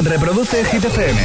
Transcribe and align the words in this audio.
Reproduce 0.00 0.64
Hit 0.64 0.84
FM. 0.84 1.18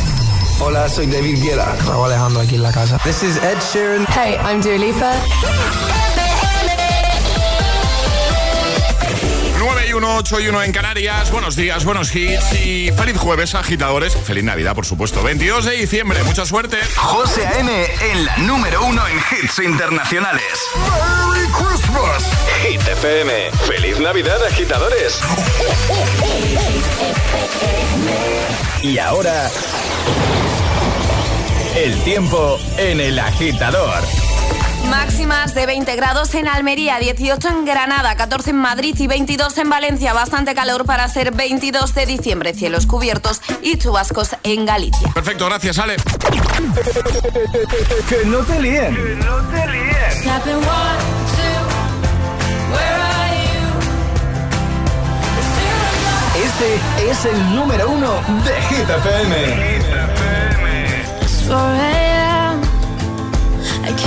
Hola, 0.59 0.87
soy 0.89 1.07
David 1.07 1.41
Guetta. 1.41 1.75
Raúl 1.85 2.05
Alejandro 2.05 2.41
aquí 2.41 2.55
en 2.55 2.63
la 2.63 2.71
casa. 2.71 2.97
This 3.03 3.23
is 3.23 3.37
Ed 3.37 3.59
Sheeran. 3.59 4.05
Hey, 4.07 4.37
I'm 4.43 4.61
Dua 4.61 4.77
Lipa. 4.77 5.96
1, 9.97 10.15
8 10.17 10.39
y 10.41 10.47
1 10.49 10.61
en 10.61 10.71
Canarias. 10.71 11.31
Buenos 11.31 11.55
días, 11.55 11.83
buenos 11.83 12.15
hits 12.15 12.53
y 12.53 12.91
feliz 12.91 13.17
jueves, 13.17 13.55
agitadores. 13.55 14.15
Feliz 14.15 14.43
Navidad, 14.43 14.75
por 14.75 14.85
supuesto. 14.85 15.23
22 15.23 15.65
de 15.65 15.71
diciembre, 15.71 16.21
mucha 16.23 16.45
suerte. 16.45 16.77
José 16.95 17.47
A.M. 17.47 17.85
en 18.11 18.25
la 18.25 18.37
número 18.37 18.85
uno 18.85 19.01
en 19.07 19.17
hits 19.17 19.57
internacionales. 19.57 20.43
¡Merry 20.75 21.47
Christmas! 21.47 22.31
Hit 22.61 22.87
FM. 22.87 23.49
¡Feliz 23.65 23.99
Navidad, 23.99 24.37
agitadores! 24.45 25.19
Y 28.83 28.99
ahora... 28.99 29.49
El 31.75 31.99
tiempo 32.03 32.59
en 32.77 32.99
el 32.99 33.17
agitador. 33.17 34.03
Máximas 34.85 35.53
de 35.53 35.65
20 35.65 35.95
grados 35.95 36.33
en 36.35 36.47
Almería, 36.47 36.99
18 36.99 37.47
en 37.49 37.65
Granada, 37.65 38.15
14 38.15 38.51
en 38.51 38.55
Madrid 38.57 38.95
y 38.97 39.07
22 39.07 39.57
en 39.57 39.69
Valencia. 39.69 40.13
Bastante 40.13 40.55
calor 40.55 40.85
para 40.85 41.07
ser 41.07 41.33
22 41.33 41.93
de 41.93 42.05
diciembre. 42.05 42.53
Cielos 42.53 42.85
cubiertos 42.85 43.41
y 43.61 43.77
chubascos 43.77 44.35
en 44.43 44.65
Galicia. 44.65 45.11
Perfecto, 45.13 45.45
gracias, 45.45 45.77
Ale. 45.79 45.95
que 48.09 48.25
no 48.25 48.39
te 48.39 48.61
líen. 48.61 48.95
Que 48.95 49.15
no 49.15 49.37
te 49.49 49.67
líen. 49.67 49.87
Este 56.43 57.11
es 57.11 57.25
el 57.25 57.55
número 57.55 57.89
uno 57.89 58.13
de 58.43 58.61
Hit 58.69 58.89
FM. 58.89 59.77
I 61.49 62.16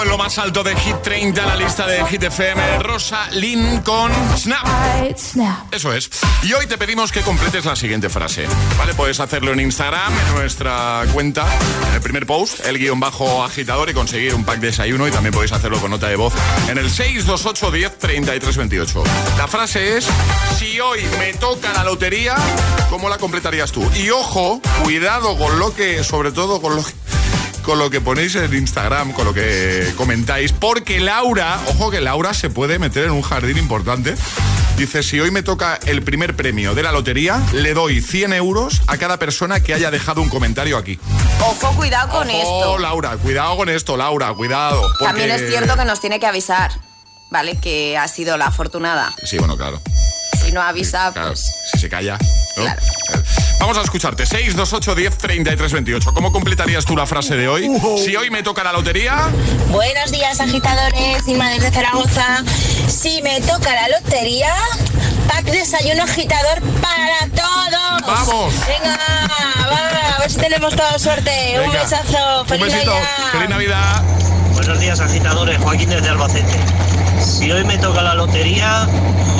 En 0.00 0.08
lo 0.08 0.16
más 0.16 0.38
alto 0.38 0.62
de 0.62 0.74
Hit 0.74 1.02
30, 1.02 1.44
la 1.44 1.54
lista 1.54 1.86
de 1.86 2.04
Hit 2.06 2.22
FM, 2.22 2.78
Rosa 2.78 3.28
Lynn 3.32 3.82
con 3.82 4.10
Snap. 4.38 4.66
Eso 5.70 5.92
es. 5.92 6.08
Y 6.42 6.52
hoy 6.54 6.66
te 6.66 6.78
pedimos 6.78 7.12
que 7.12 7.20
completes 7.20 7.66
la 7.66 7.76
siguiente 7.76 8.08
frase. 8.08 8.46
¿Vale? 8.78 8.94
Puedes 8.94 9.20
hacerlo 9.20 9.52
en 9.52 9.60
Instagram, 9.60 10.12
en 10.12 10.34
nuestra 10.34 11.04
cuenta, 11.12 11.46
en 11.88 11.94
el 11.94 12.00
primer 12.00 12.26
post, 12.26 12.64
el 12.64 12.78
guion 12.78 13.00
bajo 13.00 13.44
agitador 13.44 13.90
y 13.90 13.92
conseguir 13.92 14.34
un 14.34 14.44
pack 14.44 14.60
de 14.60 14.68
desayuno. 14.68 15.06
Y 15.06 15.10
también 15.10 15.34
podéis 15.34 15.52
hacerlo 15.52 15.78
con 15.78 15.90
nota 15.90 16.08
de 16.08 16.16
voz 16.16 16.32
en 16.68 16.78
el 16.78 16.90
628 16.90 17.70
10 17.70 17.98
33 17.98 18.56
28. 18.56 19.04
La 19.36 19.46
frase 19.46 19.98
es: 19.98 20.06
Si 20.58 20.80
hoy 20.80 21.00
me 21.18 21.34
toca 21.34 21.70
la 21.74 21.84
lotería, 21.84 22.36
¿cómo 22.88 23.10
la 23.10 23.18
completarías 23.18 23.72
tú? 23.72 23.86
Y 23.94 24.08
ojo, 24.10 24.62
cuidado 24.84 25.36
con 25.36 25.58
lo 25.58 25.74
que, 25.74 26.02
sobre 26.02 26.32
todo 26.32 26.62
con 26.62 26.76
lo 26.76 26.84
que 26.84 26.92
con 27.62 27.78
lo 27.78 27.90
que 27.90 28.00
ponéis 28.00 28.34
en 28.34 28.52
Instagram, 28.52 29.12
con 29.12 29.24
lo 29.24 29.34
que 29.34 29.92
comentáis, 29.96 30.52
porque 30.52 31.00
Laura, 31.00 31.60
ojo 31.68 31.90
que 31.90 32.00
Laura 32.00 32.34
se 32.34 32.50
puede 32.50 32.78
meter 32.78 33.04
en 33.04 33.12
un 33.12 33.22
jardín 33.22 33.58
importante. 33.58 34.14
Dice, 34.76 35.02
si 35.02 35.20
hoy 35.20 35.30
me 35.30 35.42
toca 35.42 35.78
el 35.86 36.02
primer 36.02 36.34
premio 36.34 36.74
de 36.74 36.82
la 36.82 36.92
lotería, 36.92 37.40
le 37.52 37.74
doy 37.74 38.00
100 38.00 38.32
euros 38.32 38.82
a 38.86 38.96
cada 38.96 39.18
persona 39.18 39.60
que 39.60 39.74
haya 39.74 39.90
dejado 39.90 40.22
un 40.22 40.28
comentario 40.28 40.76
aquí. 40.76 40.98
Ojo, 41.40 41.74
cuidado 41.76 42.08
con 42.08 42.28
ojo, 42.28 42.38
esto. 42.38 42.78
Laura, 42.78 43.16
cuidado 43.18 43.56
con 43.56 43.68
esto, 43.68 43.96
Laura, 43.96 44.32
cuidado. 44.34 44.82
También 44.98 45.30
es 45.30 45.48
cierto 45.48 45.76
que 45.76 45.84
nos 45.84 46.00
tiene 46.00 46.18
que 46.18 46.26
avisar, 46.26 46.72
¿vale? 47.30 47.58
Que 47.60 47.96
ha 47.98 48.08
sido 48.08 48.36
la 48.36 48.46
afortunada. 48.46 49.14
Sí, 49.24 49.38
bueno, 49.38 49.56
claro. 49.56 49.80
Si 50.44 50.52
no 50.52 50.60
avisa, 50.62 51.12
pues... 51.12 51.50
Si 51.72 51.78
se 51.78 51.88
calla, 51.88 52.18
Claro. 52.56 52.80
Vamos 53.62 53.78
a 53.78 53.82
escucharte. 53.82 54.26
628 54.26 54.94
10 54.96 55.18
33 55.18 55.72
28. 55.72 56.14
¿Cómo 56.14 56.32
completarías 56.32 56.84
tú 56.84 56.96
la 56.96 57.06
frase 57.06 57.36
de 57.36 57.46
hoy? 57.46 57.70
Si 58.04 58.16
hoy 58.16 58.28
me 58.28 58.42
toca 58.42 58.64
la 58.64 58.72
lotería. 58.72 59.28
Buenos 59.68 60.10
días, 60.10 60.40
agitadores 60.40 61.28
y 61.28 61.34
madres 61.34 61.62
de 61.62 61.70
Zaragoza. 61.70 62.42
Si 62.88 63.22
me 63.22 63.40
toca 63.42 63.72
la 63.72 64.00
lotería, 64.00 64.52
pack 65.28 65.44
desayuno 65.44 66.02
agitador 66.02 66.60
para 66.80 67.28
todos. 67.36 68.04
¡Vamos! 68.04 68.52
Venga. 68.66 68.98
si 70.26 70.38
tenemos 70.38 70.74
toda 70.74 70.98
suerte. 70.98 71.60
Un 71.64 71.70
besazo. 71.70 72.40
Un 72.40 72.48
Feliz 72.48 72.66
besito. 72.66 72.90
Navidad. 72.90 73.30
Feliz 73.30 73.48
Navidad. 73.48 74.02
Buenos 74.54 74.80
días, 74.80 74.98
agitadores. 74.98 75.58
Joaquín 75.58 75.88
desde 75.88 76.08
Albacete. 76.08 76.58
Si 77.22 77.52
hoy 77.52 77.62
me 77.64 77.78
toca 77.78 78.02
la 78.02 78.14
lotería, 78.14 78.88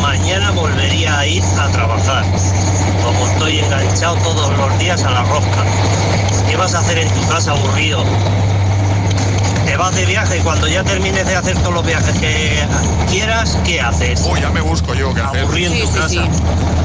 mañana 0.01 0.53
volvería 0.53 1.19
a 1.19 1.27
ir 1.27 1.43
a 1.59 1.69
trabajar. 1.69 2.25
Como 3.03 3.27
estoy 3.27 3.59
enganchado 3.59 4.15
todos 4.23 4.57
los 4.57 4.79
días 4.79 5.03
a 5.03 5.11
la 5.11 5.23
rosca. 5.25 5.65
¿Qué 6.49 6.57
vas 6.57 6.75
a 6.75 6.79
hacer 6.79 6.99
en 6.99 7.09
tu 7.09 7.27
casa 7.29 7.51
aburrido? 7.51 8.05
Te 9.73 9.79
vas 9.79 9.95
de 9.97 10.05
viaje 10.05 10.37
y 10.37 10.41
cuando 10.43 10.69
ya 10.69 10.85
termines 10.85 11.27
de 11.27 11.35
hacer 11.35 11.57
todos 11.61 11.73
los 11.73 11.87
viajes 11.87 12.15
que 12.21 12.63
quieras, 13.11 13.57
¿qué 13.65 13.81
haces? 13.81 14.21
Uy, 14.31 14.39
ya 14.39 14.51
me 14.51 14.61
busco 14.61 14.93
yo 14.93 15.15
qué 15.15 15.23
hacer. 15.23 15.41
Aburrido 15.45 15.73
en 15.73 15.79
Sí, 15.81 15.87
sí, 15.87 15.95
casa. 15.95 16.09
sí. 16.11 16.21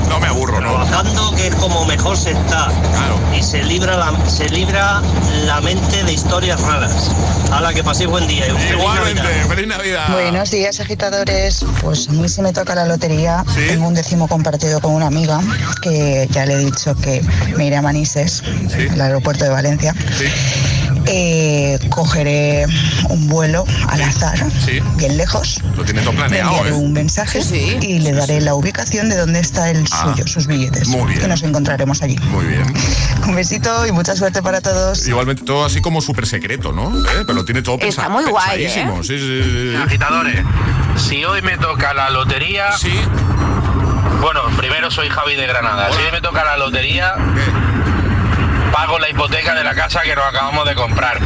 No 0.08 0.22
me 0.22 0.28
aburro, 0.28 0.62
¿no? 0.62 0.70
Trabajando 0.70 1.36
que 1.36 1.48
es 1.48 1.56
como 1.56 1.84
mejor 1.86 2.16
se 2.16 2.32
está. 2.32 2.68
Claro. 2.94 3.20
Y 3.38 3.44
se 3.44 3.62
libra 3.66 3.98
la, 3.98 4.14
se 4.30 4.48
libra 4.48 5.02
la 5.46 5.60
mente 5.60 6.02
de 6.06 6.14
historias 6.14 6.62
raras. 6.62 7.12
A 7.52 7.60
la 7.60 7.74
que 7.74 7.84
paséis 7.84 8.10
buen 8.10 8.26
día. 8.26 8.48
y 8.48 8.52
feliz 8.52 8.72
Igualmente. 8.72 9.22
Navidad. 9.22 9.48
Feliz 9.50 9.68
Navidad. 9.68 10.10
Buenos 10.14 10.52
días, 10.52 10.80
agitadores. 10.80 11.66
Pues 11.82 12.08
a 12.08 12.14
mí 12.14 12.30
si 12.30 12.42
me 12.42 12.54
toca 12.54 12.74
la 12.74 12.86
lotería. 12.86 13.44
Sí. 13.54 13.66
Tengo 13.68 13.86
un 13.86 13.96
décimo 13.96 14.30
compartido 14.30 14.80
con 14.80 14.94
una 14.94 15.08
amiga 15.08 15.42
que 15.82 16.26
ya 16.32 16.46
le 16.46 16.54
he 16.54 16.58
dicho 16.60 16.96
que 16.96 17.22
me 17.58 17.66
iré 17.66 17.76
a 17.76 17.82
Manises, 17.82 18.44
Sí. 18.74 18.88
al 18.94 19.02
aeropuerto 19.02 19.44
de 19.44 19.50
Valencia. 19.50 19.94
Sí. 20.18 20.28
Eh, 21.10 21.80
cogeré 21.90 22.66
un 23.10 23.28
vuelo 23.28 23.66
al 23.88 24.02
azar, 24.02 24.38
Sí. 24.66 24.82
bien 24.98 25.16
lejos. 25.18 25.62
Lo 25.76 25.84
tiene 25.86 26.02
todo 26.02 26.12
Le 26.12 26.18
planeado, 26.18 26.50
enviaré 26.58 26.70
¿eh? 26.70 26.74
un 26.74 26.92
mensaje 26.94 27.42
Sí, 27.42 27.78
sí. 27.82 27.88
y 27.88 28.00
le 28.00 28.12
daré 28.12 28.42
la 28.42 28.56
ubicación 28.56 29.08
de 29.10 29.16
dónde 29.18 29.40
está 29.40 29.70
el 29.70 29.86
Ah, 29.92 30.04
suyo, 30.12 30.28
sus 30.28 30.48
billetes. 30.48 30.88
muy 30.90 31.08
bien. 31.08 31.22
Que 31.22 31.28
nos 31.28 31.44
encontraremos 31.44 32.02
allí. 32.02 32.18
Muy 32.32 32.46
bien. 32.46 32.64
Un 33.28 33.36
besito 33.36 33.86
y 33.88 33.92
mucha 33.92 34.16
suerte 34.16 34.42
para 34.42 34.62
todos. 34.62 35.08
Igualmente 35.08 35.44
todo 35.44 35.66
así 35.66 35.82
como 35.82 36.02
súper 36.02 36.26
secreto, 36.28 36.72
¿no? 36.74 36.90
¿Eh? 37.00 37.24
Pero 37.26 37.34
lo 37.34 37.46
tiene 37.46 37.62
todo 37.62 37.76
Está 37.76 38.04
pensa- 38.04 38.10
muy 38.10 38.26
guay, 38.26 38.64
¿eh? 38.64 38.66
pensadísimo. 38.66 39.04
Sí, 39.04 39.18
sí, 39.18 39.44
sí, 39.44 39.70
sí. 39.72 39.76
Agitadores, 39.76 40.42
si 40.98 41.24
hoy 41.26 41.42
me 41.42 41.58
toca 41.58 41.94
la 41.94 42.10
lotería, 42.10 42.72
Sí. 42.78 42.92
bueno, 44.22 44.42
primero 44.58 44.90
soy 44.92 45.10
Javi 45.10 45.36
de 45.36 45.48
Granada, 45.48 45.90
si 45.92 45.98
hoy 46.04 46.12
me 46.12 46.22
toca 46.22 46.44
la 46.44 46.58
lotería, 46.58 47.14
¿Qué? 47.16 47.77
Pago 48.78 49.00
la 49.00 49.10
hipoteca 49.10 49.56
de 49.56 49.64
la 49.64 49.74
casa 49.74 50.02
que 50.04 50.16
nos 50.16 50.26
acabamos 50.26 50.68
de 50.68 50.76
comprar. 50.76 51.20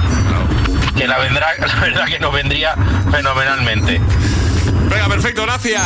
Que 0.95 1.06
la 1.06 1.18
vendrá, 1.19 1.53
la 1.59 1.75
verdad 1.81 2.06
que 2.06 2.18
nos 2.18 2.31
vendría 2.31 2.75
fenomenalmente. 3.12 4.00
Venga, 4.89 5.09
perfecto, 5.09 5.42
gracias. 5.44 5.81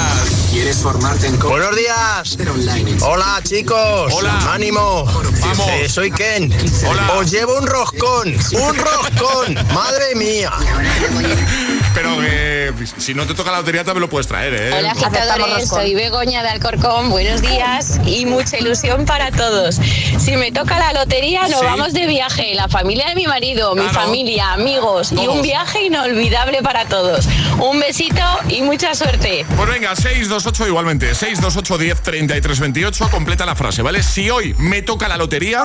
¿Quieres 0.52 0.78
formarte 0.84 1.26
en 1.26 1.40
Buenos 1.40 1.76
días. 1.76 2.38
Hola 3.02 3.40
chicos. 3.44 4.14
Hola. 4.14 4.54
Ánimo. 4.54 5.06
Vamos. 5.06 5.70
Eh, 5.72 5.90
soy 5.90 6.12
Ken. 6.12 6.54
Hola. 6.88 7.14
Os 7.14 7.32
llevo 7.32 7.58
un 7.58 7.66
roscón. 7.66 8.36
Un 8.52 8.76
roscón. 8.76 9.56
Madre 9.74 10.14
mía. 10.16 10.52
Pero 11.96 12.18
que 12.20 12.74
si 12.98 13.14
no 13.14 13.26
te 13.26 13.34
toca 13.34 13.52
la 13.52 13.60
lotería 13.60 13.84
también 13.86 14.02
lo 14.02 14.10
puedes 14.10 14.28
traer, 14.28 14.54
¿eh? 14.54 14.74
Hola 14.78 14.92
agitadores, 14.92 15.70
soy 15.70 15.96
Begoña 15.96 16.44
de 16.44 16.50
Alcorcón, 16.50 17.10
buenos 17.10 17.42
días 17.42 18.00
y 18.06 18.26
mucha 18.26 18.58
ilusión 18.60 19.06
para 19.06 19.32
todos. 19.32 19.80
Si 20.20 20.36
me 20.36 20.52
toca 20.52 20.78
la 20.78 20.92
lotería 20.94 21.44
nos 21.48 21.60
Sí. 21.62 21.66
vamos 21.66 21.94
de 21.94 22.06
viaje, 22.06 22.54
la 22.54 22.68
familia 22.68 23.08
de 23.08 23.16
mi 23.16 23.26
marido, 23.28 23.74
mi 23.76 23.88
familia, 23.90 24.52
amigos 24.52 25.14
y 25.14 25.26
un 25.28 25.42
viaje 25.42 25.84
inolvidable 25.86 26.62
para 26.62 26.86
todos. 26.86 27.28
Un 27.60 27.80
besito 27.80 28.22
y 28.50 28.62
mucha 28.62 28.94
suerte. 28.94 29.46
Pues 29.56 29.70
venga, 29.70 29.96
628 29.96 30.68
igualmente. 30.68 31.16
628 31.16 31.78
10 31.78 32.02
33 32.02 32.60
28. 32.60 33.10
Completa 33.10 33.46
la 33.46 33.56
frase, 33.56 33.82
¿vale? 33.82 34.04
Si 34.04 34.30
hoy 34.30 34.54
me 34.58 34.82
toca 34.82 35.08
la 35.08 35.16
lotería. 35.18 35.64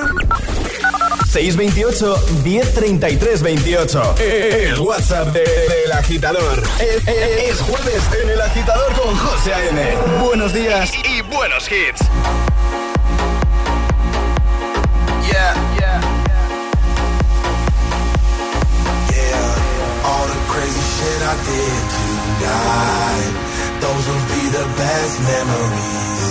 628 1.27 2.17
1033 2.43 3.41
28. 3.41 4.15
El 4.19 4.79
WhatsApp 4.79 5.27
de- 5.33 5.39
del 5.43 5.91
agitador. 5.93 6.63
Es, 6.79 7.07
es- 7.07 7.49
es 7.51 7.59
jueves 7.61 8.01
en 8.21 8.29
el 8.29 8.41
agitador 8.41 8.91
con 8.93 9.15
José 9.17 9.53
A.M. 9.53 9.81
Buenos 10.23 10.53
días 10.53 10.91
y, 11.05 11.21
buenos 11.21 11.69
hits. 11.71 12.01
Yeah, 15.31 15.53
yeah, 15.79 16.01
yeah. 19.09 20.03
All 20.03 20.27
the 20.27 20.39
crazy 20.51 20.83
shit 20.95 21.21
I 21.21 21.35
did 21.47 21.83
tonight. 21.95 23.33
Those 23.79 24.03
will 24.09 24.25
be 24.35 24.43
the 24.57 24.65
best 24.77 25.15
memories. 25.21 26.30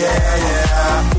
Yeah, 0.00 0.24
yeah. 0.46 1.10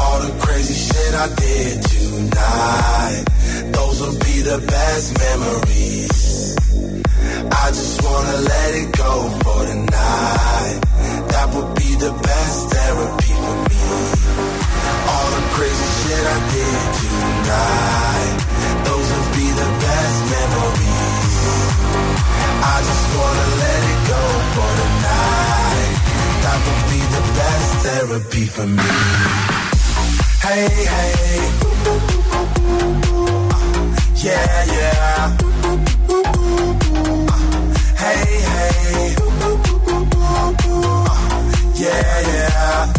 All 0.00 0.18
the 0.20 0.32
crazy 0.40 0.74
shit 0.74 1.14
I 1.14 1.28
did 1.34 1.82
tonight. 1.82 3.24
Those 3.72 4.00
will 4.00 4.18
be 4.18 4.36
the 4.42 4.58
best 4.66 5.06
memories. 5.18 6.56
I 7.50 7.68
just 7.68 8.02
wanna 8.04 8.36
let 8.52 8.74
it 8.74 8.92
go 8.96 9.12
for. 9.42 9.58
That 11.32 11.54
would 11.54 11.74
be 11.76 11.94
the 11.94 12.12
best 12.12 12.70
therapy 12.70 13.32
for 13.42 13.56
me. 13.70 13.82
All 15.12 15.30
the 15.36 15.42
crazy 15.54 15.88
shit 15.98 16.24
I 16.26 16.38
did 16.54 16.80
tonight. 17.00 18.57
I 22.60 22.76
just 22.88 23.06
wanna 23.16 23.46
let 23.62 23.80
it 23.92 24.00
go 24.12 24.22
for 24.54 24.70
tonight. 24.80 25.94
That 26.44 26.58
would 26.64 26.82
be 26.92 27.00
the 27.16 27.22
best 27.38 27.70
therapy 27.84 28.44
for 28.46 28.66
me. 28.66 28.90
Hey, 30.42 30.68
hey. 30.94 31.40
Yeah, 34.26 34.64
yeah. 34.76 35.36
Hey, 38.02 38.26
hey. 38.52 39.16
Yeah, 41.76 42.20
yeah. 42.32 42.97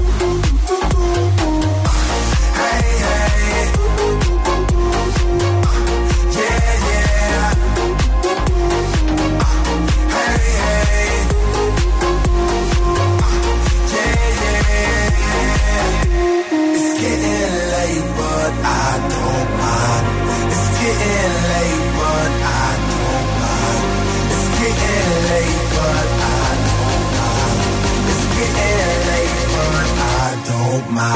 Don't 30.90 30.96
mind. 30.96 31.16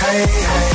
Hey, 0.00 0.26
hey. 0.26 0.69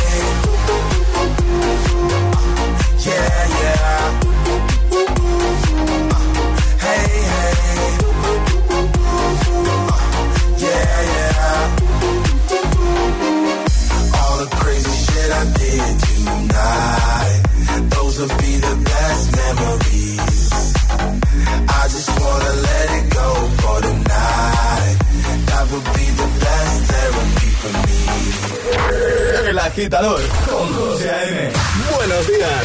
Agitador 29.75 30.21
con 30.49 30.73
José 30.73 31.09
A.M. 31.11 31.51
Buenos 31.97 32.27
días. 32.27 32.63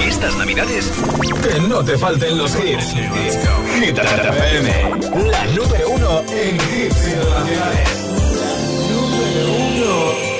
Estas 0.00 0.36
navidades, 0.36 0.90
que 1.42 1.60
no 1.68 1.84
te 1.84 1.96
falten 1.96 2.36
los 2.38 2.52
hits. 2.56 2.92
Hit 3.76 3.96
FM, 3.96 5.30
la 5.30 5.44
número 5.44 5.90
uno 5.90 6.20
en 6.22 6.56
hits 6.56 7.06
internacionales. 7.06 7.88
Número 8.90 9.52
uno. 9.70 9.90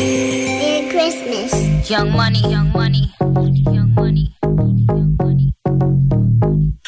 Merry 0.00 0.88
Christmas. 0.88 1.88
Young 1.88 2.10
money, 2.10 2.40
young 2.50 2.72
money, 2.72 3.14
young 3.20 3.94
money, 3.94 4.34
young 4.42 5.16
money. 5.16 5.54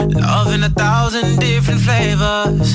Love 0.00 0.52
in 0.52 0.64
a 0.64 0.70
thousand 0.70 1.38
different 1.38 1.80
flavors. 1.80 2.74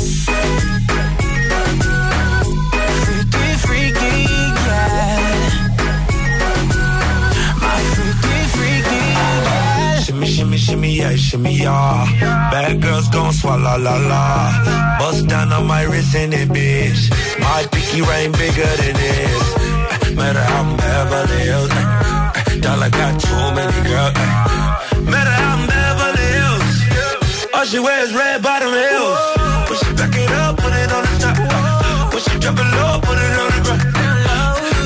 Shimmy, 10.61 10.91
yeah, 10.97 11.15
shimmy, 11.15 11.53
yeah. 11.55 12.05
Bad 12.51 12.81
girls 12.81 13.07
gon' 13.09 13.33
swallow 13.33 13.77
la 13.77 13.95
la. 14.11 14.97
Bust 14.99 15.27
down 15.27 15.51
on 15.51 15.65
my 15.67 15.83
wrist 15.83 16.13
in 16.15 16.31
it, 16.33 16.49
bitch. 16.49 17.09
My 17.39 17.65
pinky 17.71 18.01
ring 18.01 18.31
bigger 18.31 18.71
than 18.81 18.93
this. 18.93 19.55
Eh, 19.55 20.15
Matter 20.15 20.43
how 20.43 20.61
I'm 20.61 20.77
Beverly 20.77 21.39
Hills. 21.49 21.71
eh, 21.71 22.59
Dollar 22.61 22.89
got 22.89 23.13
too 23.19 23.43
many 23.57 23.79
girls. 23.89 24.13
Matter 25.11 25.35
how 25.41 25.55
I'm 25.57 25.67
Beverly 25.73 26.27
Hills. 26.37 27.53
All 27.55 27.65
she 27.65 27.79
wears 27.79 28.13
red 28.13 28.41
bottom 28.43 28.71
heels. 28.71 29.19
Push 29.67 29.81
it 29.89 29.97
back 29.97 30.15
it 30.15 30.31
up, 30.43 30.57
put 30.57 30.73
it 30.73 30.91
on 30.91 31.03
the 31.03 31.13
top. 31.23 32.11
Push 32.11 32.27
it 32.27 32.39
drop 32.41 32.57
it 32.59 32.69
low, 32.77 32.99
put 33.01 33.17
it 33.17 33.35
on 33.43 33.49
the 33.55 33.59
ground. 33.65 33.83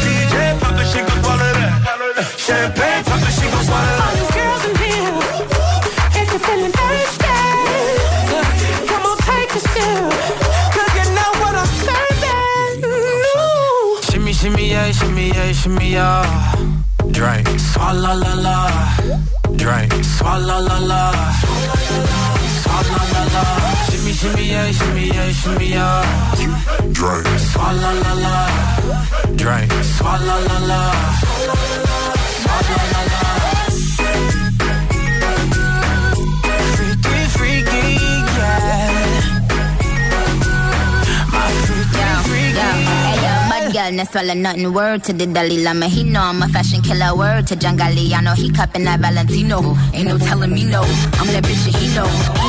DJ 0.03 0.35
pop 0.61 0.79
it, 0.81 0.87
she 0.91 0.99
gon' 1.07 1.19
swallow 1.23 1.51
that. 1.59 1.73
Champagne 2.45 2.84
yeah, 15.65 15.77
shimmy, 15.77 15.91
yeah. 15.91 16.55
Drink, 17.11 17.47
swalla 17.59 18.13
la 18.13 18.33
la. 18.35 18.69
Drink, 19.55 19.93
swalla 20.03 20.59
la 20.59 20.79
la. 20.79 21.11
Swalla 22.61 23.01
la 23.13 23.23
la. 23.33 23.43
Shimmy, 23.89 24.13
shimmy, 24.13 24.49
yeah, 24.49 24.71
shimmy, 24.71 25.07
yeah, 25.07 25.31
shimmy, 25.31 25.69
yeah. 25.69 26.05
Drink, 26.91 27.25
swalla 27.49 27.91
la 28.03 28.13
la. 28.13 28.47
Drink, 29.35 29.71
swalla 29.95 30.37
la 30.47 30.57
la. 30.67 30.91
Swalla 32.41 32.77
la 32.93 33.01
la. 33.01 33.04
Girl, 43.91 44.05
swallow 44.05 44.33
nothing. 44.33 44.73
Word 44.73 45.03
to 45.03 45.13
the 45.13 45.25
Dalai 45.25 45.63
Lama. 45.63 45.87
He 45.87 46.03
know 46.03 46.21
I'm 46.21 46.41
a 46.41 46.47
fashion 46.47 46.81
killer. 46.81 47.15
Word 47.15 47.47
to 47.47 47.55
John 47.55 47.77
Galliano. 47.77 48.35
He 48.35 48.49
cupping 48.51 48.83
that 48.85 48.99
Valentino. 48.99 49.75
Ain't 49.93 50.07
no 50.07 50.17
telling 50.17 50.53
me 50.53 50.63
no. 50.63 50.81
I'm 50.81 51.27
that 51.27 51.43
bitch 51.43 51.65
that 51.65 51.75
he 51.75 51.95
know. 51.95 52.44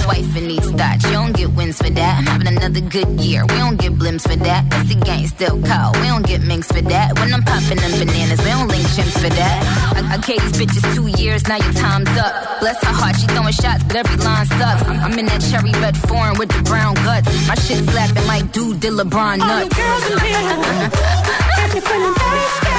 He 0.00 0.06
know. 0.06 0.12
How 0.12 0.16
your 0.16 0.24
wife 0.24 0.36
in 0.36 0.48
needs 0.48 0.72
that. 0.72 1.02
You 1.04 1.10
don't 1.12 1.36
get 1.36 1.50
wins 1.52 1.78
for 1.78 1.90
that. 1.90 2.18
I'm 2.18 2.26
having 2.26 2.56
another 2.56 2.80
good 2.80 3.20
year. 3.20 3.42
We 3.42 3.54
don't 3.54 3.76
get 3.78 3.92
blimps 3.94 4.22
for 4.22 4.36
that. 4.36 4.68
That's 4.70 4.88
the 4.88 5.00
gang 5.00 5.26
still 5.26 5.60
call. 5.62 5.92
We 5.94 6.06
don't 6.08 6.26
get 6.26 6.42
minks 6.42 6.68
for 6.68 6.82
that. 6.82 7.18
When 7.18 7.32
I'm 7.32 7.42
popping 7.42 7.78
them 7.78 7.92
bananas, 7.98 8.38
we 8.40 8.50
don't 8.50 8.68
link 8.68 8.84
chimps 8.96 9.12
for 9.20 9.28
that. 9.28 9.58
I, 9.96 10.14
I 10.14 10.18
gave 10.18 10.40
these 10.42 10.66
bitches 10.66 10.94
two 10.94 11.06
years. 11.22 11.46
Now 11.48 11.56
your 11.56 11.72
time's 11.72 12.08
up. 12.18 12.60
Bless 12.60 12.82
her 12.84 12.92
heart. 12.92 13.16
She 13.16 13.26
throwing 13.28 13.52
shots, 13.52 13.82
but 13.84 13.96
every 13.96 14.16
line 14.24 14.46
sucks. 14.46 14.82
I'm, 14.84 15.18
in 15.18 15.26
that 15.26 15.42
cherry 15.50 15.72
red 15.80 15.96
foreign 15.96 16.38
with 16.38 16.48
the 16.50 16.62
brown 16.62 16.94
guts. 16.96 17.28
My 17.48 17.54
shit 17.54 17.84
slapping 17.90 18.26
like 18.26 18.52
dude 18.52 18.80
did 18.80 18.92
LeBron 18.92 19.40
All 19.40 19.60
you 19.60 19.68
nuts. 19.68 19.76
girls 19.76 20.04
in 20.10 20.18
here, 20.18 20.40
if 21.64 21.74
you're 21.74 21.82
feeling 21.82 22.14
thirsty, 22.14 22.78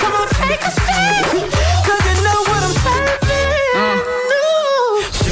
come 0.00 0.12
on 0.14 0.28
take 0.28 0.62
a 0.62 0.70
sip, 0.70 1.69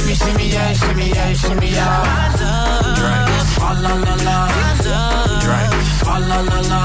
Shimmy, 0.09 0.17
shimmy, 0.17 0.49
yeah, 0.49 0.73
shimmy, 0.73 1.07
yeah, 1.09 1.33
shimmy, 1.33 1.69
yeah. 1.69 2.33
Drink, 2.97 3.29
swalla 3.53 3.93
la 4.05 4.15
la. 4.25 4.37
Drink, 5.45 5.73
swalla 5.99 6.37
la 6.49 6.59
la. 6.71 6.81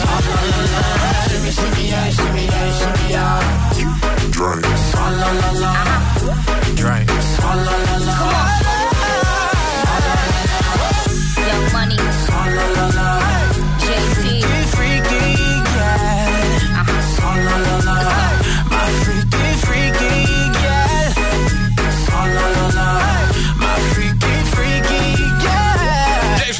Swalla 0.00 0.36
la 0.46 0.62
la. 0.70 0.80
Shimmy, 1.26 1.50
shimmy, 1.50 1.84
yeah, 1.88 2.10
shimmy, 2.10 2.44
yeah, 2.44 2.70
shimmy, 2.78 3.10
yeah. 3.10 3.40
Drink, 4.30 4.64
swalla 4.90 5.28
la 5.40 5.50
la. 5.62 5.74
Drink, 6.76 7.10
swalla 7.34 7.74
la 7.86 7.90
la. 7.90 7.95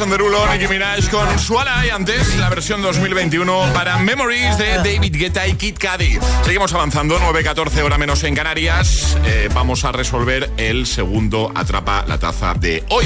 con 0.07 0.11
Derulo, 0.11 0.47
Nicki 0.53 0.69
Minaj 0.69 1.09
con 1.11 1.39
Suala 1.39 1.85
y 1.85 1.91
antes 1.91 2.37
la 2.37 2.49
versión 2.49 2.81
2021 2.81 3.73
para 3.73 3.99
Memories 3.99 4.57
de 4.57 4.77
David 4.77 5.17
Guetta 5.17 5.47
y 5.49 5.55
Kid 5.55 5.77
Cudi. 5.79 6.19
Seguimos 6.45 6.73
avanzando, 6.75 7.19
9.14 7.19 7.83
hora 7.83 7.99
menos 7.99 8.23
en 8.23 8.35
Canarias. 8.35 9.17
Eh, 9.25 9.49
vamos 9.53 9.85
a 9.85 9.93
resolver 9.93 10.51
el 10.59 10.87
segundo 10.87 11.51
Atrapa 11.55 12.05
la 12.07 12.19
Taza 12.19 12.55
de 12.55 12.85
hoy. 12.91 13.05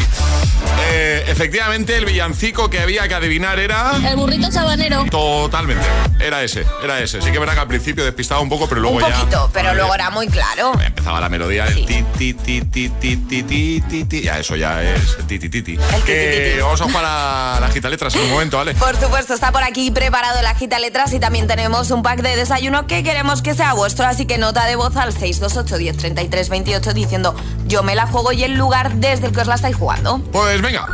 Eh, 0.92 1.24
efectivamente, 1.28 1.96
el 1.96 2.04
villancico 2.04 2.68
que 2.68 2.80
había 2.80 3.06
que 3.08 3.14
adivinar 3.14 3.58
era... 3.58 3.92
El 3.96 4.16
burrito 4.16 4.50
sabanero. 4.50 5.04
Totalmente, 5.10 5.86
era 6.18 6.42
ese, 6.42 6.66
era 6.82 7.00
ese. 7.00 7.22
Sí 7.22 7.30
que 7.30 7.38
verá 7.38 7.54
que 7.54 7.60
al 7.60 7.68
principio 7.68 8.04
despistaba 8.04 8.40
un 8.40 8.48
poco, 8.48 8.68
pero 8.68 8.80
luego 8.80 9.00
ya. 9.00 9.06
un 9.06 9.12
poquito, 9.12 9.46
ya... 9.46 9.52
pero 9.52 9.74
luego 9.74 9.94
era 9.94 10.10
muy 10.10 10.26
claro. 10.28 10.72
Empezaba 10.84 11.20
la 11.20 11.28
melodía. 11.28 11.66
Sí. 11.68 11.84
Ti, 11.86 12.04
ti, 12.18 12.34
ti, 12.34 12.60
ti, 12.62 12.88
ti, 12.88 13.16
ti, 13.16 13.80
ti, 13.88 14.04
ti, 14.04 14.22
ya, 14.22 14.38
eso 14.38 14.56
ya 14.56 14.82
es 14.82 15.16
ti, 15.26 15.38
ti, 15.38 15.48
ti, 15.48 15.62
ti. 15.62 15.72
El 15.72 16.02
ti, 16.02 16.12
ti, 16.12 16.12
ti, 16.12 16.54
ti. 16.54 16.60
Vamos 16.60 16.80
a 16.80 16.89
jugar 16.90 17.04
a 17.06 17.58
la 17.60 17.68
gita 17.68 17.88
letras 17.88 18.14
en 18.14 18.22
un 18.22 18.30
momento, 18.30 18.56
¿vale? 18.58 18.74
Por 18.74 18.98
supuesto, 19.00 19.34
está 19.34 19.52
por 19.52 19.62
aquí 19.62 19.90
preparado 19.90 20.40
la 20.42 20.54
gita 20.54 20.78
letras 20.78 21.12
y 21.12 21.18
también 21.20 21.46
tenemos 21.46 21.90
un 21.90 22.02
pack 22.02 22.20
de 22.22 22.36
desayuno 22.36 22.86
que 22.86 23.02
queremos 23.02 23.42
que 23.42 23.54
sea 23.54 23.72
vuestro, 23.74 24.06
así 24.06 24.26
que 24.26 24.38
nota 24.38 24.64
de 24.66 24.76
voz 24.76 24.96
al 24.96 25.12
628 25.12 25.76
10 25.78 25.96
33 25.96 26.48
28 26.48 26.92
diciendo 26.92 27.34
yo 27.66 27.82
me 27.82 27.94
la 27.94 28.06
juego 28.06 28.32
y 28.32 28.44
el 28.44 28.54
lugar 28.54 28.92
desde 28.94 29.26
el 29.26 29.32
que 29.32 29.40
os 29.40 29.46
la 29.46 29.54
estáis 29.54 29.76
jugando. 29.76 30.18
Pues 30.32 30.60
venga. 30.60 30.86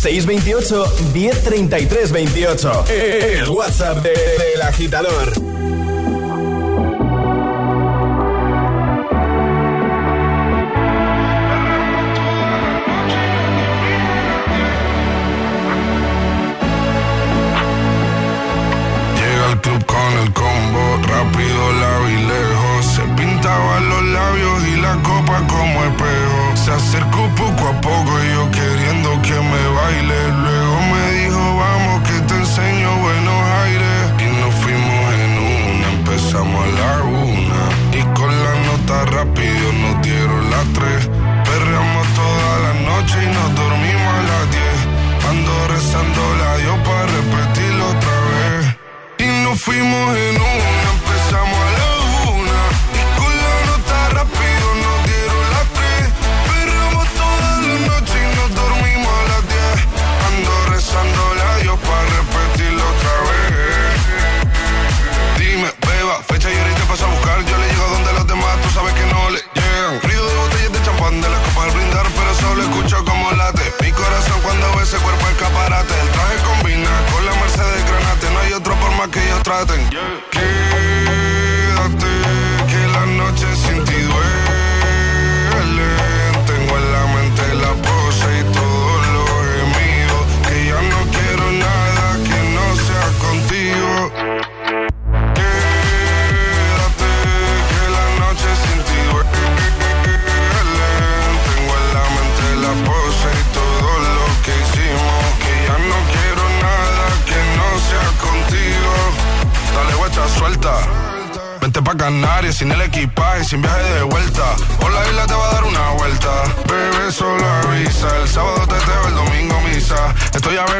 628 0.00 0.84
1033 1.14 2.12
28. 2.12 2.84
El 2.90 3.48
WhatsApp 3.48 3.98
de- 4.02 4.10
del 4.54 4.62
agitador. 4.62 5.32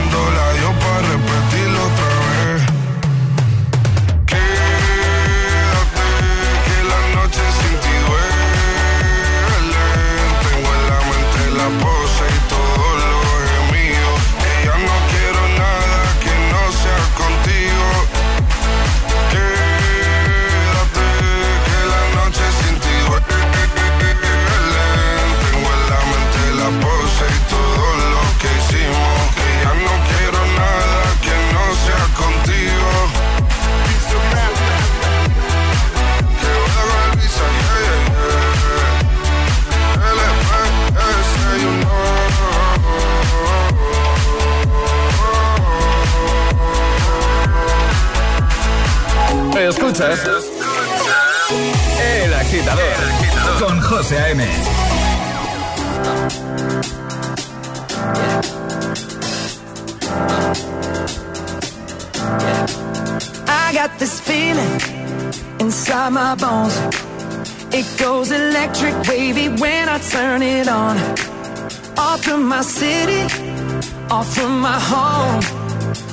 Rezando 0.00 0.30
la 0.30 0.49
turn 70.10 70.42
it 70.42 70.68
on. 70.68 70.96
Off 71.96 72.20
from 72.24 72.48
my 72.48 72.62
city, 72.62 73.22
off 74.10 74.28
from 74.34 74.60
my 74.60 74.78
home. 74.92 75.40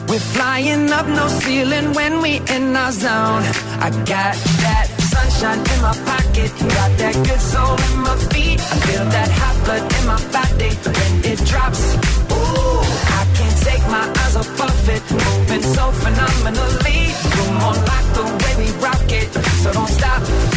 We're 0.07 0.27
flying 0.35 0.91
up 0.91 1.07
no 1.07 1.27
ceiling 1.27 1.93
when 1.93 2.21
we 2.21 2.33
in 2.55 2.75
our 2.75 2.91
zone. 2.91 3.43
I 3.85 3.89
got 4.13 4.35
that 4.63 4.87
sunshine 5.11 5.61
in 5.73 5.79
my 5.81 5.95
pocket, 6.09 6.51
got 6.77 6.91
that 7.01 7.15
good 7.27 7.41
soul 7.51 7.75
in 7.87 7.95
my 8.07 8.15
feet. 8.31 8.59
I 8.59 8.77
feel 8.85 9.05
that 9.15 9.29
hot 9.39 9.55
blood 9.65 9.83
in 9.97 10.03
my 10.13 10.19
body 10.35 10.71
when 10.95 11.13
it 11.31 11.39
drops. 11.49 11.83
Ooh, 12.31 12.81
I 13.19 13.23
can't 13.37 13.57
take 13.67 13.85
my 13.95 14.05
eyes 14.21 14.35
off 14.35 14.61
of 14.67 14.89
it, 14.95 15.03
moving 15.23 15.65
so 15.75 15.85
phenomenally. 16.03 16.99
Come 17.33 17.57
on, 17.67 17.77
like 17.91 18.07
the 18.17 18.25
way 18.41 18.53
we 18.61 18.69
rock 18.85 19.09
it, 19.21 19.29
so 19.61 19.73
don't 19.73 19.89
stop. 19.89 20.56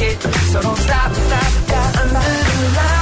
so 0.00 0.62
don't 0.62 0.78
stop, 0.78 1.12
stop, 1.12 1.44
stop. 1.68 2.99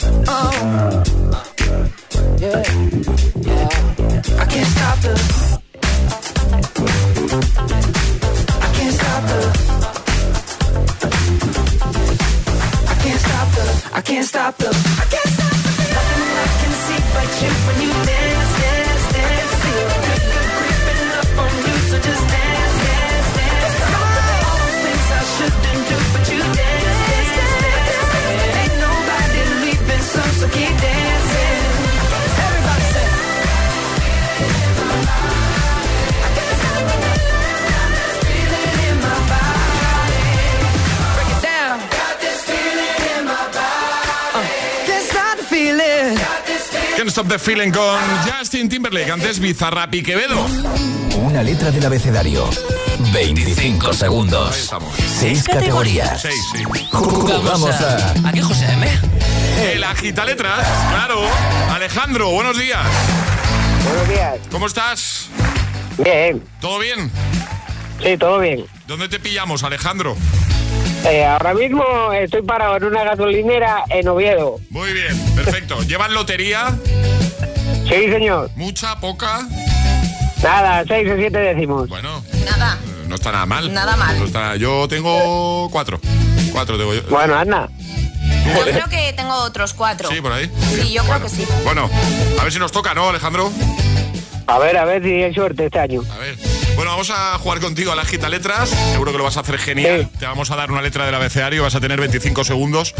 Oh. 0.00 1.02
Yeah. 2.38 2.62
Yeah. 3.36 3.68
I 4.38 4.46
can't 4.46 4.66
stop 4.66 4.98
the. 5.00 5.14
I 8.60 8.68
can't 8.72 8.94
stop 8.94 9.22
the. 9.28 9.40
I 12.88 12.94
can't 13.02 13.20
stop 13.20 13.48
the. 13.52 13.64
I 13.92 14.00
can't 14.00 14.24
stop 14.26 14.56
the. 14.56 14.68
I 14.68 15.04
can't 15.12 15.28
stop 15.28 15.54
the. 15.56 15.72
Nothing 15.94 16.22
I 16.36 16.48
can 16.60 16.72
see 16.84 17.00
but 17.12 17.28
you 17.42 17.50
when 17.66 17.76
you 17.82 17.92
dance. 18.06 18.41
Stop 47.22 47.28
the 47.28 47.38
Feeling 47.38 47.70
con 47.70 48.00
Justin 48.28 48.68
Timberlake, 48.68 49.12
antes 49.12 49.38
Bizarrap 49.38 49.94
y 49.94 50.02
Quevedo. 50.02 50.44
Una 51.18 51.44
letra 51.44 51.70
del 51.70 51.86
abecedario. 51.86 52.50
25 53.12 53.92
segundos. 53.92 54.72
6 55.20 55.44
categorías. 55.44 56.20
Seis, 56.20 56.34
sí. 56.52 56.64
Jugamos 56.90 57.80
a. 57.80 58.28
¿A 58.28 58.32
qué 58.32 58.42
José 58.42 58.66
M? 58.72 58.88
El 59.72 59.84
agita 59.84 60.24
letras, 60.24 60.66
claro. 60.90 61.20
Alejandro, 61.70 62.30
buenos 62.30 62.58
días. 62.58 62.84
Buenos 63.84 64.08
días. 64.08 64.38
¿Cómo 64.50 64.66
estás? 64.66 65.28
Bien. 65.98 66.42
¿Todo 66.60 66.80
bien? 66.80 67.08
Sí, 68.02 68.16
todo 68.18 68.40
bien. 68.40 68.64
¿Dónde 68.88 69.08
te 69.08 69.20
pillamos, 69.20 69.62
Alejandro? 69.62 70.16
Eh, 71.04 71.24
ahora 71.24 71.54
mismo 71.54 72.12
estoy 72.12 72.42
parado 72.42 72.76
en 72.76 72.84
una 72.84 73.04
gasolinera 73.04 73.84
en 73.90 74.08
Oviedo. 74.08 74.58
Muy 74.70 74.92
bien, 74.92 75.16
perfecto. 75.34 75.82
¿Llevan 75.82 76.14
lotería? 76.14 76.76
Sí, 77.92 78.10
señor. 78.10 78.50
¿Mucha, 78.56 78.98
poca? 78.98 79.46
Nada, 80.42 80.82
seis 80.88 81.08
o 81.10 81.16
siete 81.16 81.38
décimos. 81.38 81.88
Bueno, 81.90 82.22
Nada. 82.44 82.78
eh, 82.82 83.04
no 83.06 83.14
está 83.16 83.32
nada 83.32 83.44
mal. 83.46 83.72
Nada 83.72 83.96
mal. 83.96 84.18
No 84.18 84.24
está- 84.24 84.56
yo 84.56 84.88
tengo 84.88 85.68
cuatro. 85.70 86.00
Cuatro 86.52 86.78
tengo 86.78 86.94
yo. 86.94 87.02
Bueno, 87.10 87.36
anda. 87.36 87.68
Yo 88.56 88.62
creo 88.64 88.88
que 88.88 89.12
tengo 89.12 89.34
otros 89.42 89.74
cuatro. 89.74 90.08
Sí, 90.10 90.20
por 90.22 90.32
ahí. 90.32 90.50
Sí, 90.74 90.92
yo 90.94 91.04
creo 91.04 91.20
que 91.22 91.28
sí. 91.28 91.46
Bueno, 91.64 91.88
a 92.40 92.42
ver 92.44 92.52
si 92.52 92.58
nos 92.58 92.72
toca, 92.72 92.94
¿no, 92.94 93.10
Alejandro? 93.10 93.52
A 94.46 94.58
ver, 94.58 94.76
a 94.78 94.84
ver 94.84 95.02
si 95.02 95.10
hay 95.22 95.34
suerte 95.34 95.66
este 95.66 95.78
año. 95.78 96.02
A 96.12 96.18
ver. 96.18 96.36
Bueno, 96.74 96.90
vamos 96.90 97.10
a 97.10 97.38
jugar 97.38 97.60
contigo 97.60 97.92
a 97.92 97.96
la 97.96 98.04
gita 98.04 98.28
letras. 98.28 98.70
Seguro 98.70 99.12
que 99.12 99.18
lo 99.18 99.24
vas 99.24 99.36
a 99.36 99.40
hacer 99.40 99.58
genial. 99.58 100.08
Te 100.18 100.26
vamos 100.26 100.50
a 100.50 100.56
dar 100.56 100.70
una 100.70 100.82
letra 100.82 101.04
del 101.06 101.14
abecedario. 101.14 101.62
Vas 101.62 101.74
a 101.74 101.80
tener 101.80 102.00
25 102.00 102.44
segundos 102.44 102.94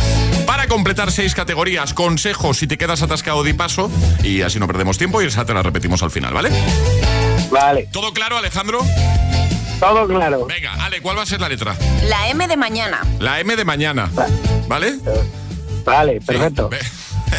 para 0.46 0.66
completar 0.66 1.10
seis 1.10 1.34
categorías. 1.34 1.94
Consejos 1.94 2.58
si 2.58 2.66
te 2.66 2.78
quedas 2.78 3.02
atascado 3.02 3.42
de 3.42 3.54
paso. 3.54 3.90
Y 4.22 4.42
así 4.42 4.58
no 4.58 4.66
perdemos 4.66 4.98
tiempo 4.98 5.22
y 5.22 5.26
esa 5.26 5.44
te 5.44 5.54
la 5.54 5.62
repetimos 5.62 6.02
al 6.02 6.10
final, 6.10 6.32
¿vale? 6.34 6.50
Vale. 7.50 7.88
¿Todo 7.92 8.12
claro, 8.12 8.36
Alejandro? 8.36 8.80
Todo 9.80 10.06
claro. 10.06 10.46
Venga, 10.46 10.74
Ale, 10.84 11.00
¿cuál 11.00 11.18
va 11.18 11.22
a 11.22 11.26
ser 11.26 11.40
la 11.40 11.48
letra? 11.48 11.76
La 12.04 12.28
M 12.28 12.46
de 12.46 12.56
mañana. 12.56 13.00
La 13.18 13.40
M 13.40 13.56
de 13.56 13.64
mañana. 13.64 14.10
¿Vale? 14.68 14.98
Vale, 15.84 16.20
perfecto. 16.20 16.70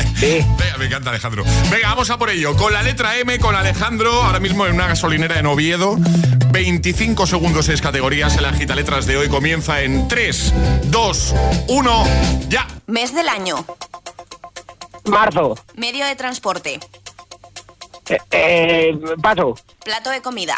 Venga, 0.22 0.78
me 0.78 0.86
encanta 0.86 1.10
Alejandro. 1.10 1.44
Venga, 1.70 1.90
vamos 1.90 2.10
a 2.10 2.18
por 2.18 2.30
ello. 2.30 2.56
Con 2.56 2.74
la 2.74 2.84
letra 2.84 3.18
M, 3.18 3.40
con 3.40 3.56
Alejandro, 3.56 4.24
ahora 4.24 4.40
mismo 4.40 4.66
en 4.66 4.74
una 4.74 4.88
gasolinera 4.88 5.40
en 5.40 5.46
Oviedo. 5.46 5.98
25 6.52 7.26
segundos, 7.26 7.66
seis 7.66 7.82
categorías. 7.82 8.38
El 8.38 8.46
agita 8.46 8.76
letras 8.76 9.06
de 9.06 9.18
hoy 9.18 9.28
comienza 9.28 9.82
en 9.82 10.08
3, 10.08 10.54
2, 10.86 11.36
1, 11.68 12.04
ya. 12.48 12.68
Mes 12.88 13.14
del 13.14 13.28
año. 13.28 13.66
Marzo. 15.06 15.56
Medio 15.76 16.06
de 16.06 16.16
transporte. 16.16 16.80
Eh, 18.10 18.18
eh, 18.32 19.00
paso. 19.22 19.56
Plato 19.84 20.10
de 20.10 20.22
comida. 20.22 20.56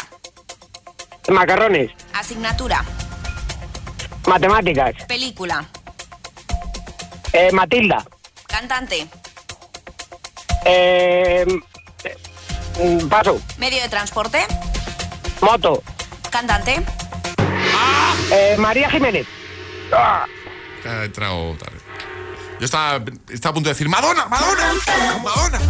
Macarrones. 1.28 1.90
Asignatura. 2.12 2.84
Matemáticas. 4.26 4.94
Película. 5.08 5.64
Eh, 7.32 7.50
Matilda. 7.52 8.04
Cantante. 8.46 9.08
Eh, 10.68 11.46
paso. 13.08 13.40
Medio 13.58 13.80
de 13.82 13.88
transporte. 13.88 14.44
Moto. 15.40 15.82
Cantante. 16.30 16.82
Eh, 18.32 18.56
María 18.58 18.90
Jiménez. 18.90 19.26
Ha 19.92 20.26
entrado 21.04 21.54
tarde. 21.54 21.76
Yo 22.58 22.64
estaba, 22.64 23.04
estaba 23.28 23.50
a 23.50 23.54
punto 23.54 23.68
de 23.68 23.74
decir 23.74 23.88
Madonna, 23.88 24.26
Madonna, 24.26 24.72
Madonna. 25.22 25.60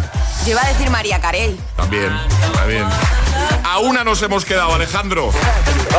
Yo 0.45 0.51
iba 0.51 0.63
a 0.63 0.67
decir 0.69 0.89
María 0.89 1.19
Carey. 1.19 1.59
También, 1.75 2.17
está 2.45 2.65
bien. 2.65 2.85
A 3.63 3.79
una 3.79 4.03
nos 4.05 4.21
hemos 4.21 4.45
quedado, 4.45 4.73
Alejandro. 4.73 5.29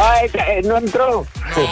Ay, 0.03 0.31
eh, 0.33 0.63
no 0.65 0.79
entró. 0.79 1.27
No, 1.57 1.63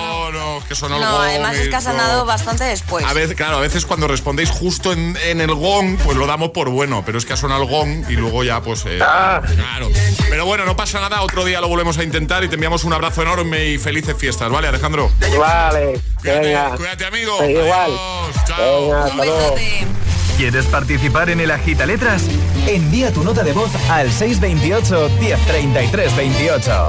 no, 0.61 0.69
que 0.69 0.75
sonó 0.75 0.97
el 0.97 1.03
No, 1.03 1.13
gong 1.13 1.23
además 1.23 1.57
es 1.57 1.69
que 1.69 1.77
has 1.77 1.87
andado 1.87 2.25
bastante 2.25 2.65
después. 2.65 3.05
A 3.05 3.13
veces, 3.13 3.37
claro, 3.37 3.57
a 3.59 3.61
veces 3.61 3.87
cuando 3.87 4.09
respondéis 4.09 4.51
justo 4.51 4.93
en, 4.93 5.17
en 5.27 5.41
el 5.41 5.55
gong, 5.55 5.97
pues 6.05 6.17
lo 6.17 6.27
damos 6.27 6.51
por 6.51 6.69
bueno, 6.71 7.03
pero 7.05 7.19
es 7.19 7.25
que 7.25 7.33
ha 7.33 7.37
sonado 7.37 7.63
el 7.63 7.69
gong 7.69 8.05
y 8.11 8.15
luego 8.15 8.45
ya, 8.45 8.61
pues. 8.63 8.85
eh, 8.87 8.97
Claro. 8.99 9.89
Pero 10.29 10.47
bueno, 10.47 10.65
no 10.65 10.77
pasa 10.77 11.01
nada, 11.01 11.23
otro 11.23 11.45
día 11.45 11.61
lo 11.61 11.69
volvemos 11.69 11.99
a 11.99 12.03
intentar 12.03 12.45
y 12.45 12.49
te 12.49 12.55
enviamos 12.55 12.85
un 12.85 12.93
abrazo 12.93 13.23
enorme 13.23 13.67
y 13.67 13.79
felices 13.79 14.17
fiestas, 14.19 14.51
¿vale, 14.51 14.69
Alejandro? 14.69 15.11
Vale, 15.39 16.01
venga. 16.23 16.71
Cuídate, 16.77 17.07
amigo. 17.07 17.43
Eh, 17.43 17.53
igual. 17.53 17.91
Adiós, 17.93 18.45
chao. 18.47 18.81
Venga, 18.83 19.05
hasta 19.05 19.17
luego. 19.17 19.55
¿Quieres 20.37 20.67
participar 20.67 21.31
en 21.31 21.41
el 21.41 21.51
Agita 21.51 21.87
Letras? 21.87 22.23
Envía 22.67 23.11
tu 23.13 23.25
nota 23.25 23.43
de 23.43 23.53
voz 23.53 23.71
al 23.89 24.13
628 24.13 25.11
1033 25.19 26.17
28. 26.17 26.89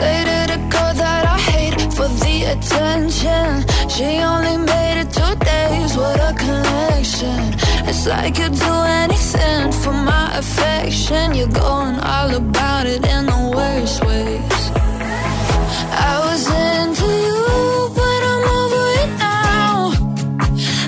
Dated 0.00 0.50
a 0.56 0.58
girl 0.72 0.94
that 1.02 1.24
I 1.34 1.38
hate 1.52 1.80
for 1.96 2.08
the 2.22 2.36
attention. 2.54 3.48
She 3.94 4.08
only 4.32 4.56
made 4.56 4.98
it 5.02 5.10
two 5.12 5.34
days, 5.52 5.94
what 5.94 6.18
a 6.28 6.32
connection. 6.44 7.40
It's 7.88 8.06
like 8.06 8.38
you'd 8.38 8.54
do 8.54 8.74
anything 9.02 9.72
for 9.82 9.92
my 9.92 10.38
affection. 10.42 11.34
You're 11.34 11.48
going 11.48 11.98
all 12.00 12.34
about 12.34 12.86
it 12.86 13.04
in 13.14 13.26
the 13.26 13.42
worst 13.54 14.02
ways. 14.06 14.60
I 16.08 16.12
was 16.26 16.42
into 16.48 17.08
you, 17.26 17.44
but 17.98 18.20
I'm 18.32 18.44
over 18.58 18.84
it 19.02 19.12
now. 19.18 19.92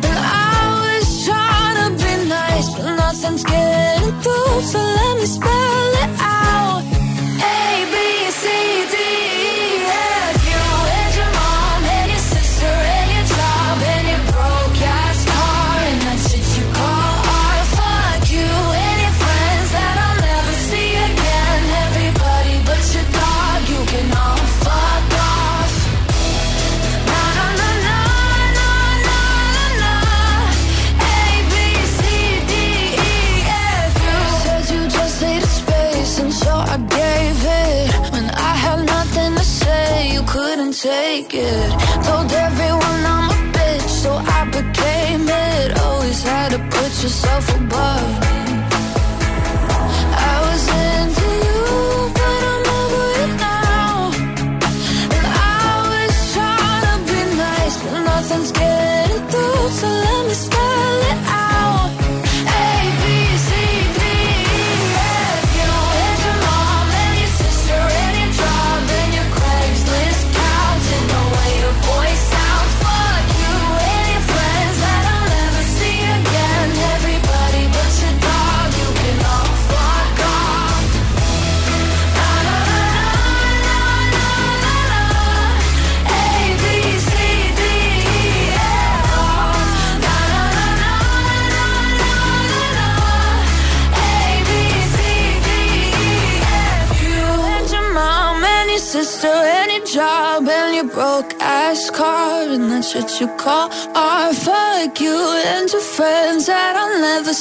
And 0.08 0.18
I 0.48 0.62
was 0.84 1.06
trying 1.26 1.76
to 1.82 1.88
be 2.02 2.12
nice, 2.28 2.68
but 2.74 2.86
nothing's 2.96 3.44
getting 3.44 4.14
through. 4.22 4.60
So 4.70 4.78
let 4.78 5.12
me 5.18 5.26
spell 5.26 5.51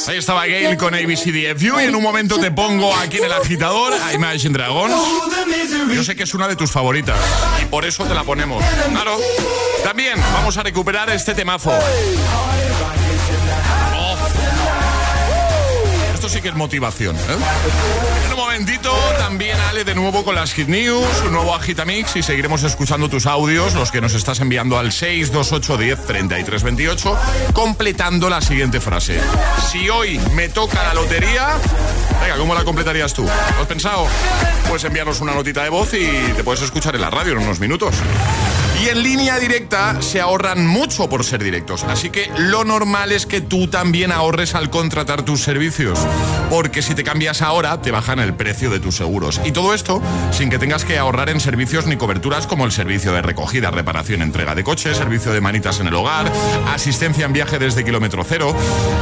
Ahí 0.07 0.17
estaba 0.17 0.45
Gail 0.45 0.77
con 0.77 0.93
ABCDFU 0.93 1.79
y 1.79 1.85
en 1.85 1.95
un 1.95 2.03
momento 2.03 2.39
te 2.39 2.51
pongo 2.51 2.95
aquí 2.95 3.17
en 3.17 3.25
el 3.25 3.33
agitador 3.33 3.93
a 3.93 4.13
Imagine 4.13 4.53
Dragons. 4.57 4.93
Yo 5.93 6.03
sé 6.03 6.15
que 6.15 6.23
es 6.23 6.33
una 6.33 6.47
de 6.47 6.55
tus 6.55 6.71
favoritas 6.71 7.17
y 7.61 7.65
por 7.65 7.85
eso 7.85 8.05
te 8.05 8.13
la 8.13 8.23
ponemos. 8.23 8.63
Claro. 8.89 9.17
También 9.83 10.19
vamos 10.33 10.57
a 10.57 10.63
recuperar 10.63 11.09
este 11.09 11.33
temazo. 11.33 11.71
Que 16.41 16.49
es 16.49 16.55
motivación. 16.55 17.15
¿eh? 17.15 17.19
En 18.25 18.31
un 18.31 18.37
momentito 18.37 18.91
también 19.17 19.57
Ale 19.69 19.83
de 19.83 19.95
nuevo 19.95 20.23
con 20.23 20.35
las 20.35 20.53
Hit 20.53 20.67
News, 20.67 21.07
un 21.25 21.33
nuevo 21.33 21.55
Agitamix 21.55 22.15
y 22.15 22.21
seguiremos 22.23 22.63
escuchando 22.63 23.09
tus 23.09 23.25
audios, 23.25 23.73
los 23.75 23.91
que 23.91 23.99
nos 24.01 24.13
estás 24.13 24.39
enviando 24.39 24.77
al 24.77 24.91
628103328, 24.91 27.17
completando 27.53 28.29
la 28.29 28.41
siguiente 28.41 28.79
frase. 28.81 29.19
Si 29.71 29.89
hoy 29.89 30.19
me 30.35 30.49
toca 30.49 30.83
la 30.83 30.93
lotería, 30.93 31.57
venga, 32.21 32.37
¿cómo 32.37 32.53
la 32.55 32.63
completarías 32.63 33.13
tú? 33.13 33.23
¿Lo 33.23 33.61
has 33.61 33.67
pensado? 33.67 34.07
Puedes 34.67 34.83
enviarnos 34.83 35.21
una 35.21 35.33
notita 35.33 35.63
de 35.63 35.69
voz 35.69 35.93
y 35.93 36.07
te 36.35 36.43
puedes 36.43 36.61
escuchar 36.61 36.93
en 36.95 37.01
la 37.01 37.09
radio 37.09 37.31
en 37.33 37.39
unos 37.39 37.59
minutos. 37.59 37.95
Y 38.81 38.89
en 38.89 39.03
línea 39.03 39.37
directa 39.37 40.01
se 40.01 40.19
ahorran 40.19 40.65
mucho 40.65 41.07
por 41.07 41.23
ser 41.23 41.43
directos, 41.43 41.83
así 41.83 42.09
que 42.09 42.31
lo 42.37 42.63
normal 42.63 43.11
es 43.11 43.27
que 43.27 43.39
tú 43.39 43.67
también 43.67 44.11
ahorres 44.11 44.55
al 44.55 44.71
contratar 44.71 45.21
tus 45.23 45.43
servicios, 45.43 45.99
porque 46.49 46.81
si 46.81 46.95
te 46.95 47.03
cambias 47.03 47.43
ahora 47.43 47.79
te 47.79 47.91
bajan 47.91 48.17
el 48.17 48.33
precio 48.33 48.71
de 48.71 48.79
tus 48.79 48.95
seguros. 48.95 49.39
Y 49.45 49.51
todo 49.51 49.75
esto 49.75 50.01
sin 50.31 50.49
que 50.49 50.57
tengas 50.57 50.83
que 50.83 50.97
ahorrar 50.97 51.29
en 51.29 51.39
servicios 51.39 51.85
ni 51.85 51.95
coberturas 51.95 52.47
como 52.47 52.65
el 52.65 52.71
servicio 52.71 53.13
de 53.13 53.21
recogida, 53.21 53.69
reparación, 53.69 54.23
entrega 54.23 54.55
de 54.55 54.63
coche, 54.63 54.95
servicio 54.95 55.31
de 55.31 55.41
manitas 55.41 55.79
en 55.79 55.85
el 55.85 55.93
hogar, 55.93 56.31
asistencia 56.73 57.25
en 57.25 57.33
viaje 57.33 57.59
desde 57.59 57.85
kilómetro 57.85 58.23
cero. 58.27 58.55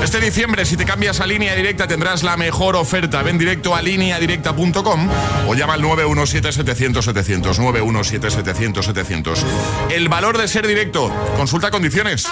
Este 0.03 0.19
diciembre 0.19 0.65
si 0.65 0.75
te 0.75 0.83
cambias 0.83 1.21
a 1.21 1.25
línea 1.25 1.55
directa 1.55 1.87
tendrás 1.87 2.23
la 2.23 2.35
mejor 2.35 2.75
oferta. 2.75 3.23
Ven 3.23 3.37
directo 3.37 3.73
a 3.73 3.81
lineadirecta.com 3.81 5.07
o 5.47 5.55
llama 5.55 5.75
al 5.75 5.81
917 5.81 6.51
700 6.51 7.05
700 7.05 7.59
917 7.59 8.29
700 8.29 8.85
700. 8.85 9.45
El 9.89 10.09
valor 10.09 10.37
de 10.37 10.47
ser 10.47 10.67
directo. 10.67 11.11
Consulta 11.35 11.71
condiciones. 11.71 12.27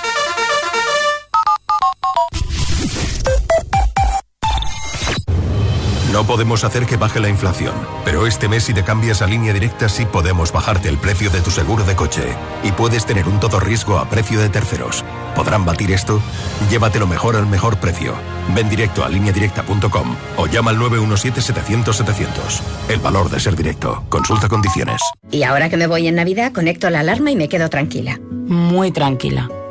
No 6.11 6.25
podemos 6.25 6.63
hacer 6.63 6.85
que 6.85 6.97
baje 6.97 7.19
la 7.19 7.29
inflación, 7.29 7.73
pero 8.03 8.25
este 8.25 8.47
mes 8.47 8.63
si 8.63 8.73
te 8.73 8.83
cambias 8.83 9.21
a 9.21 9.27
línea 9.27 9.53
directa 9.53 9.87
sí 9.87 10.05
podemos 10.05 10.51
bajarte 10.51 10.89
el 10.89 10.97
precio 10.97 11.29
de 11.29 11.41
tu 11.41 11.51
seguro 11.51 11.83
de 11.83 11.95
coche 11.95 12.23
y 12.63 12.71
puedes 12.71 13.05
tener 13.05 13.27
un 13.27 13.39
todo 13.39 13.59
riesgo 13.59 13.99
a 13.99 14.09
precio 14.09 14.39
de 14.39 14.49
terceros. 14.49 15.03
¿Podrán 15.37 15.65
batir 15.65 15.91
esto? 15.91 16.19
Llévatelo 16.71 17.05
mejor 17.05 17.35
al 17.35 17.45
mejor 17.45 17.77
precio. 17.77 18.15
Ven 18.55 18.69
directo 18.69 19.05
a 19.05 19.09
lineadirecta.com 19.09 20.15
o 20.35 20.47
llama 20.47 20.71
al 20.71 20.79
917-700-700. 20.79 22.61
El 22.89 22.99
valor 22.99 23.29
de 23.29 23.39
ser 23.39 23.55
directo. 23.55 24.03
Consulta 24.09 24.49
condiciones. 24.49 24.99
Y 25.29 25.43
ahora 25.43 25.69
que 25.69 25.77
me 25.77 25.85
voy 25.85 26.07
en 26.07 26.15
Navidad, 26.15 26.53
conecto 26.53 26.89
la 26.89 27.01
alarma 27.01 27.29
y 27.29 27.35
me 27.35 27.49
quedo 27.49 27.69
tranquila. 27.69 28.19
Muy 28.47 28.91
tranquila. 28.91 29.47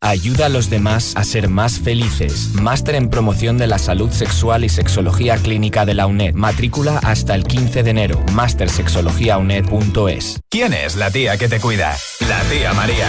Ayuda 0.00 0.46
a 0.46 0.48
los 0.48 0.70
demás 0.70 1.12
a 1.16 1.24
ser 1.24 1.48
más 1.48 1.80
felices. 1.80 2.50
Máster 2.54 2.94
en 2.94 3.10
promoción 3.10 3.58
de 3.58 3.66
la 3.66 3.78
salud 3.78 4.12
sexual 4.12 4.64
y 4.64 4.68
sexología 4.68 5.36
clínica 5.36 5.84
de 5.84 5.94
la 5.94 6.06
UNED. 6.06 6.34
Matrícula 6.34 7.00
hasta 7.02 7.34
el 7.34 7.42
15 7.44 7.82
de 7.82 7.90
enero. 7.90 8.24
Mastersexologiauned.es. 8.32 10.40
¿Quién 10.48 10.72
es 10.72 10.94
la 10.94 11.10
tía 11.10 11.36
que 11.36 11.48
te 11.48 11.58
cuida? 11.58 11.96
La 12.28 12.40
tía 12.44 12.72
María. 12.74 13.08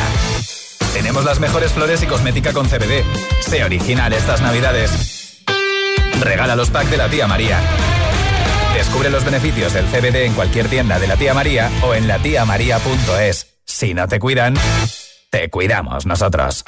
Tenemos 0.94 1.24
las 1.24 1.40
mejores 1.40 1.72
flores 1.72 2.02
y 2.02 2.08
cosmética 2.08 2.54
con 2.54 2.68
CBD. 2.68 3.04
Sé 3.42 3.64
original 3.64 4.12
estas 4.12 4.42
navidades. 4.42 5.44
Regala 6.20 6.56
los 6.56 6.72
packs 6.72 6.90
de 6.90 6.98
la 6.98 7.08
tía 7.08 7.28
María. 7.28 7.60
Descubre 8.74 9.12
los 9.12 9.24
beneficios 9.24 9.74
del 9.74 9.86
CBD 9.86 10.26
en 10.26 10.34
cualquier 10.34 10.68
tienda 10.68 10.98
de 10.98 11.08
la 11.08 11.18
tía 11.18 11.36
María 11.36 11.70
o 11.84 11.94
en 11.94 12.08
latiamaría.es. 12.08 13.60
Si 13.66 13.94
no 13.94 14.08
te 14.08 14.20
cuidan, 14.20 14.56
te 15.30 15.50
cuidamos 15.50 16.06
nosotros. 16.06 16.64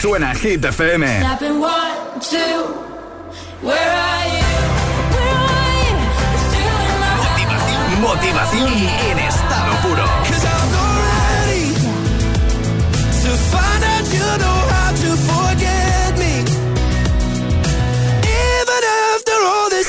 Suena 0.00 0.34
Hit 0.34 0.64
FM. 0.64 1.20
Motivación, 7.20 8.00
motivación 8.00 8.72
en 9.10 9.18
estado 9.18 9.72
puro. 9.82 10.04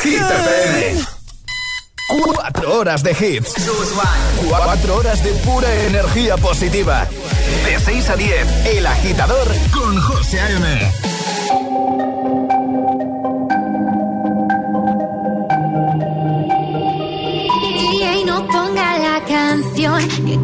Hit 0.04 0.22
FM. 0.22 1.06
Cuatro 2.34 2.80
horas 2.80 3.04
de 3.04 3.12
hits. 3.12 3.54
Cuatro 4.50 4.96
horas 4.98 5.24
de 5.24 5.32
pura 5.46 5.74
energía 5.86 6.36
positiva. 6.36 7.08
De 7.66 7.80
6 7.80 8.10
a 8.10 8.16
10, 8.16 8.66
El 8.78 8.86
Agitador 8.88 9.48
con 9.72 10.02
José 10.02 10.40
A.M. 10.40 10.92
Y 17.94 18.24
no 18.26 18.48
ponga 18.48 18.98
la 18.98 19.24
canción 19.26 20.08
que 20.26 20.41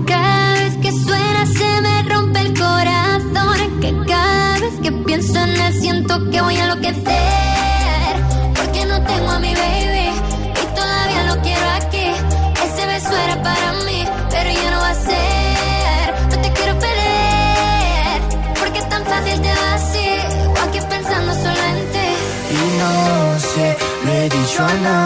persona 24.57 25.05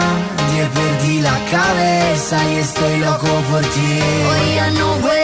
Dia 0.50 0.68
per 0.74 0.96
di 1.02 1.20
la 1.20 1.38
cabeza 1.50 2.36
y 2.50 2.56
estoy 2.56 2.98
loco 3.00 3.28
por 3.50 3.60
ti 3.60 4.00
Hoy 4.28 4.54
ya 4.56 4.70
no 4.70 4.96
vuelvo 4.96 5.21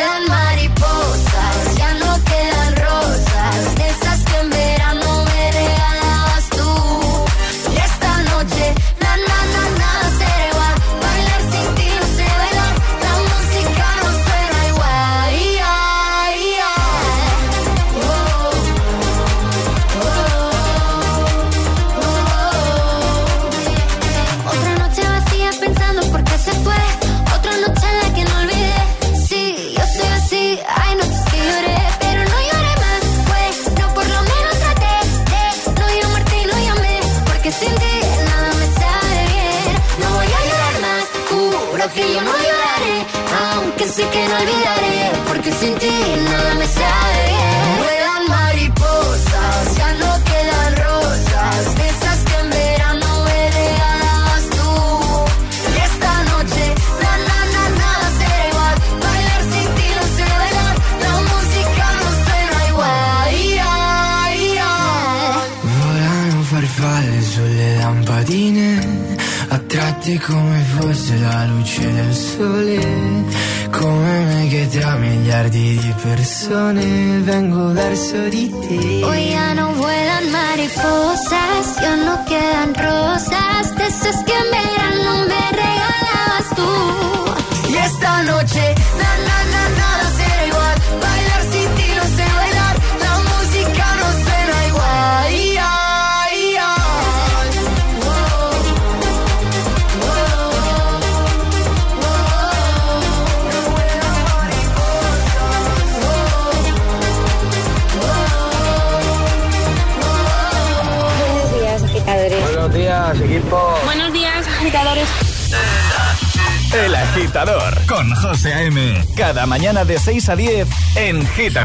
a 120.29 120.37
10 120.37 120.67
en 120.97 121.27
Hit 121.27 121.57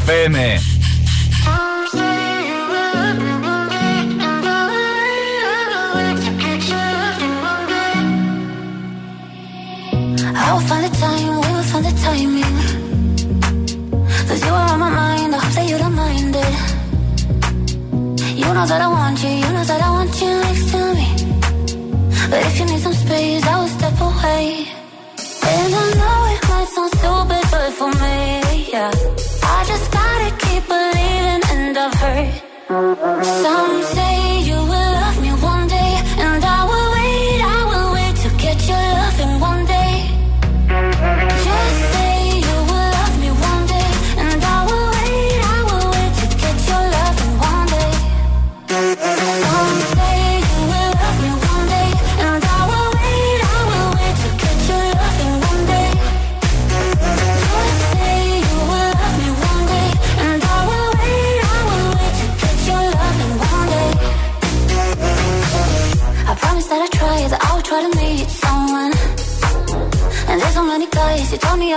I'll 10.36 10.60
find 10.60 10.84
the 10.84 10.90
time, 11.00 11.36
we 11.42 11.64
find 11.64 11.86
the 11.86 11.92
timing. 12.04 12.58
You 14.46 14.52
mind, 14.78 15.34
you 15.70 15.78
don't 15.78 15.96
mind 15.96 16.36
it. 16.36 16.54
You 18.38 18.54
know 18.54 18.66
that 18.66 18.82
I 18.82 18.88
want 18.88 19.24
you. 19.24 19.43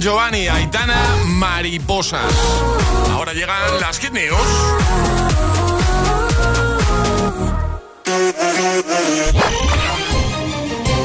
San 0.00 0.08
Giovanni, 0.08 0.48
Aitana, 0.48 0.96
Mariposas. 1.26 2.32
Ahora 3.12 3.34
llegan 3.34 3.80
las 3.80 3.98
Kid 3.98 4.12
News. 4.12 4.38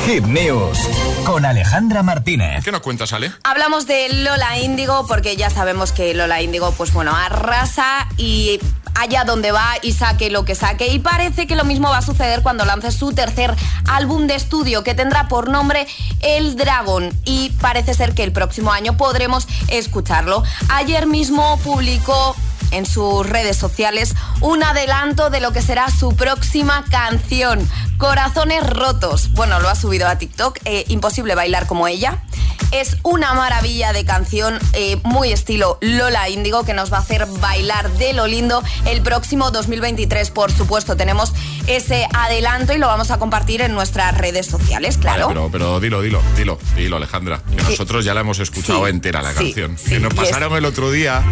Hit 0.05 0.23
News 0.23 0.79
con 1.25 1.45
Alejandra 1.45 2.03
Martínez. 2.03 2.63
¿Qué 2.63 2.71
nos 2.71 2.79
cuentas, 2.79 3.11
Ale? 3.11 3.33
Hablamos 3.43 3.85
de 3.85 4.07
Lola 4.23 4.59
Índigo 4.59 5.05
porque 5.07 5.35
ya 5.35 5.49
sabemos 5.49 5.91
que 5.91 6.13
Lola 6.13 6.41
Índigo, 6.41 6.71
pues 6.71 6.93
bueno, 6.93 7.13
arrasa 7.13 8.07
y 8.15 8.61
allá 8.95 9.23
donde 9.23 9.51
va 9.51 9.75
y 9.81 9.93
saque 9.93 10.29
lo 10.29 10.45
que 10.45 10.55
saque. 10.55 10.87
Y 10.87 10.99
parece 10.99 11.47
que 11.47 11.55
lo 11.55 11.65
mismo 11.65 11.89
va 11.89 11.99
a 11.99 12.01
suceder 12.01 12.41
cuando 12.41 12.65
lance 12.65 12.91
su 12.91 13.13
tercer 13.13 13.55
álbum 13.87 14.27
de 14.27 14.35
estudio 14.35 14.83
que 14.83 14.93
tendrá 14.93 15.27
por 15.27 15.49
nombre 15.49 15.87
El 16.21 16.55
Dragon. 16.55 17.11
Y 17.25 17.51
parece 17.61 17.93
ser 17.93 18.13
que 18.13 18.23
el 18.23 18.31
próximo 18.31 18.71
año 18.71 18.97
podremos 18.97 19.47
escucharlo. 19.67 20.43
Ayer 20.69 21.07
mismo 21.07 21.57
publicó 21.63 22.35
en 22.71 22.85
sus 22.85 23.25
redes 23.27 23.57
sociales 23.57 24.15
un 24.41 24.63
adelanto 24.63 25.29
de 25.29 25.39
lo 25.39 25.51
que 25.51 25.61
será 25.61 25.89
su 25.89 26.15
próxima 26.15 26.83
canción, 26.89 27.67
Corazones 27.97 28.67
Rotos. 28.67 29.31
Bueno, 29.31 29.59
lo 29.59 29.69
ha 29.69 29.75
subido 29.75 30.07
a 30.07 30.17
TikTok, 30.17 30.59
eh, 30.65 30.85
imposible 30.89 31.35
bailar 31.35 31.67
como 31.67 31.87
ella. 31.87 32.23
Es 32.71 32.97
una 33.03 33.33
maravilla 33.33 33.93
de 33.93 34.03
canción, 34.05 34.59
eh, 34.73 34.97
muy 35.03 35.31
estilo 35.31 35.77
Lola 35.81 36.29
Índigo, 36.29 36.63
que 36.65 36.73
nos 36.73 36.91
va 36.91 36.97
a 36.97 37.01
hacer 37.01 37.25
bailar 37.39 37.89
de 37.91 38.13
lo 38.13 38.27
lindo 38.27 38.63
el 38.85 39.01
próximo 39.01 39.51
2023. 39.51 40.29
Por 40.31 40.51
supuesto, 40.51 40.97
tenemos 40.97 41.33
ese 41.67 42.07
adelanto 42.13 42.73
y 42.73 42.77
lo 42.77 42.87
vamos 42.87 43.11
a 43.11 43.17
compartir 43.17 43.61
en 43.61 43.73
nuestras 43.73 44.17
redes 44.17 44.45
sociales, 44.47 44.97
claro. 44.97 45.27
pero, 45.29 45.49
pero 45.51 45.79
dilo, 45.79 46.01
dilo, 46.01 46.21
dilo, 46.35 46.59
dilo, 46.75 46.97
Alejandra. 46.97 47.41
Que 47.55 47.63
nosotros 47.63 48.03
ya 48.05 48.13
la 48.13 48.21
hemos 48.21 48.39
escuchado 48.39 48.87
entera 48.87 49.21
la 49.21 49.33
canción. 49.33 49.75
que 49.87 49.99
nos 49.99 50.13
pasaron 50.13 50.55
el 50.55 50.65
otro 50.65 50.91
día 50.91 51.23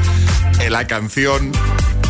en 0.60 0.72
la 0.72 0.88
canción 0.88 1.52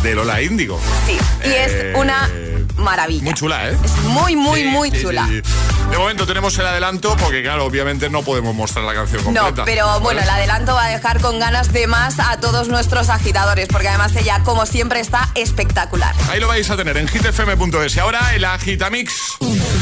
de 0.02 0.14
Lola 0.14 0.42
Índigo. 0.42 0.80
Sí, 1.06 1.16
y 1.44 1.48
es 1.48 1.72
Eh, 1.72 1.92
una 1.96 2.28
maravilla. 2.76 3.24
Muy 3.24 3.34
chula, 3.34 3.70
¿eh? 3.70 3.78
Es 3.84 3.92
muy, 4.04 4.36
muy, 4.36 4.60
Sí, 4.62 4.66
muy 4.68 4.90
sí, 4.90 5.02
chula. 5.02 5.26
sí, 5.28 5.40
sí. 5.44 5.52
De 5.90 5.98
momento 5.98 6.26
tenemos 6.26 6.56
el 6.58 6.66
adelanto 6.66 7.16
porque, 7.16 7.42
claro, 7.42 7.64
obviamente 7.66 8.08
no 8.10 8.22
podemos 8.22 8.54
mostrar 8.54 8.84
la 8.84 8.94
canción 8.94 9.22
completa. 9.22 9.50
No, 9.50 9.64
pero 9.64 10.00
bueno, 10.00 10.22
el 10.22 10.28
adelanto 10.28 10.74
va 10.74 10.86
a 10.86 10.88
dejar 10.88 11.20
con 11.20 11.38
ganas 11.38 11.72
de 11.72 11.86
más 11.86 12.18
a 12.18 12.38
todos 12.40 12.68
nuestros 12.68 13.10
agitadores, 13.10 13.68
porque 13.68 13.88
además 13.88 14.16
ella, 14.16 14.40
como 14.44 14.66
siempre, 14.66 15.00
está 15.00 15.28
espectacular. 15.34 16.14
Ahí 16.30 16.40
lo 16.40 16.48
vais 16.48 16.68
a 16.70 16.76
tener 16.76 16.96
en 16.96 17.06
hitfm.es. 17.06 17.96
Y 17.96 18.00
ahora 18.00 18.34
el 18.34 18.44
Agitamix. 18.44 19.12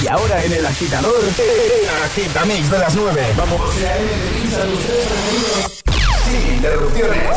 Y 0.02 0.08
ahora 0.08 0.44
en 0.44 0.52
el 0.52 0.66
agitador, 0.66 1.14
el 1.22 2.04
agitamix 2.04 2.70
de 2.70 2.78
las 2.78 2.94
9. 2.94 3.26
Vamos. 3.36 3.60
Sin 6.24 6.54
interrupciones. 6.56 7.36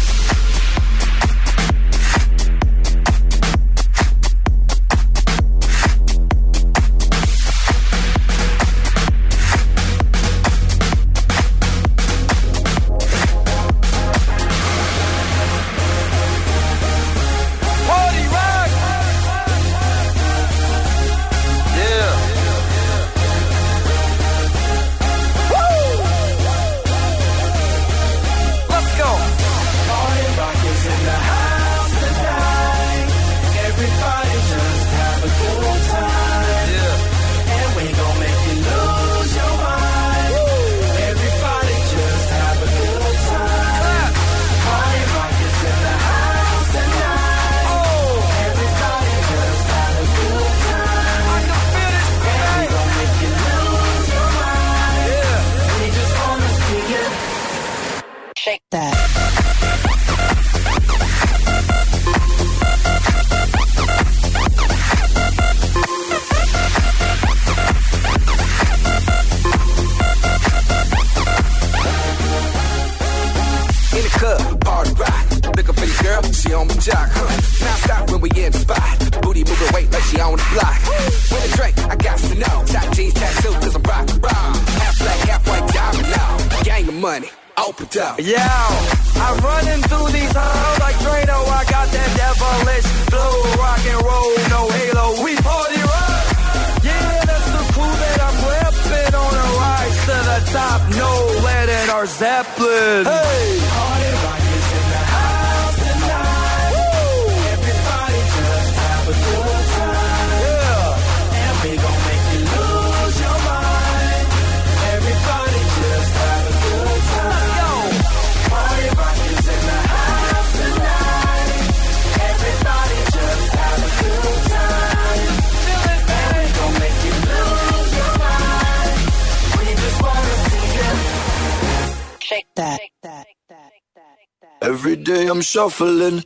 shuffling. 135.51 136.23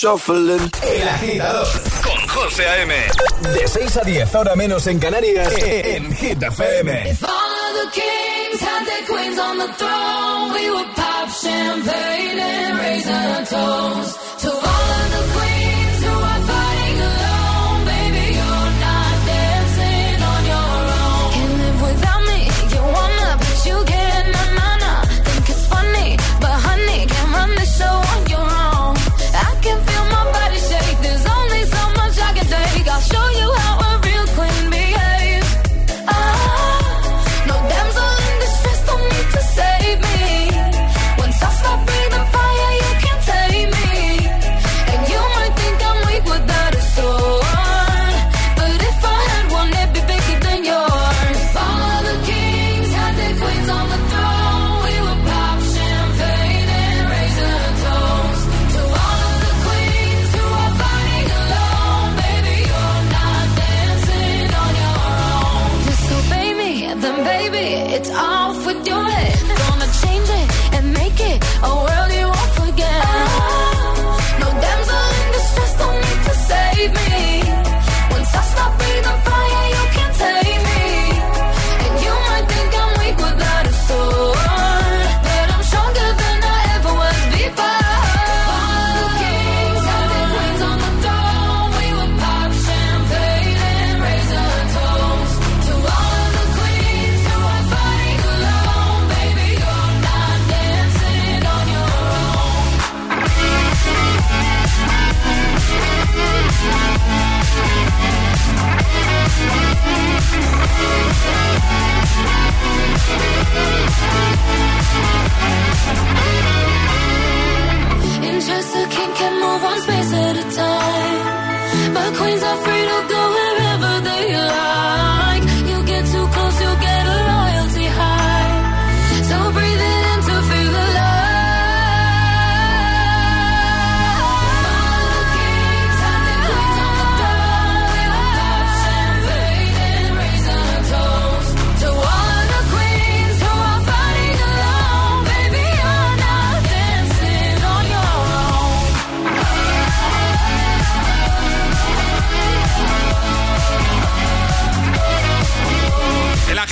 shuffling. 0.00 0.70
El 0.82 1.08
agitador 1.08 1.66
con 2.02 2.28
José 2.28 2.66
A.M. 2.66 2.94
De 3.52 3.68
6 3.68 3.96
a 3.98 4.00
10, 4.00 4.34
ahora 4.34 4.56
menos 4.56 4.86
en 4.86 4.98
Canarias, 4.98 5.52
eh, 5.58 5.80
eh. 5.80 5.96
en 5.96 6.16
Hit 6.16 6.42
FM. 6.42 7.10
If 7.10 7.22
all 7.22 7.30
of 7.30 7.74
the 7.82 8.00
kings 8.00 8.60
had 8.62 8.86
their 8.86 9.06
queens 9.06 9.38
on 9.38 9.58
the 9.58 9.68
throne, 9.74 10.52
we 10.54 10.70
would 10.70 10.94
pop 10.96 11.28
champagne 11.28 12.38
and 12.38 12.78
raise 12.78 13.08
our 13.08 13.44
toast 13.44 14.18
to 14.40 14.50
all 14.50 14.99
it's 68.00 68.10
off, 68.10 68.66
with 68.66 68.86
your 68.86 69.02
head. 69.02 69.36
Gonna 69.68 69.90
change 70.02 70.28
it 70.40 70.74
and 70.74 70.92
make 70.94 71.20
it 71.20 71.38
a 71.62 71.89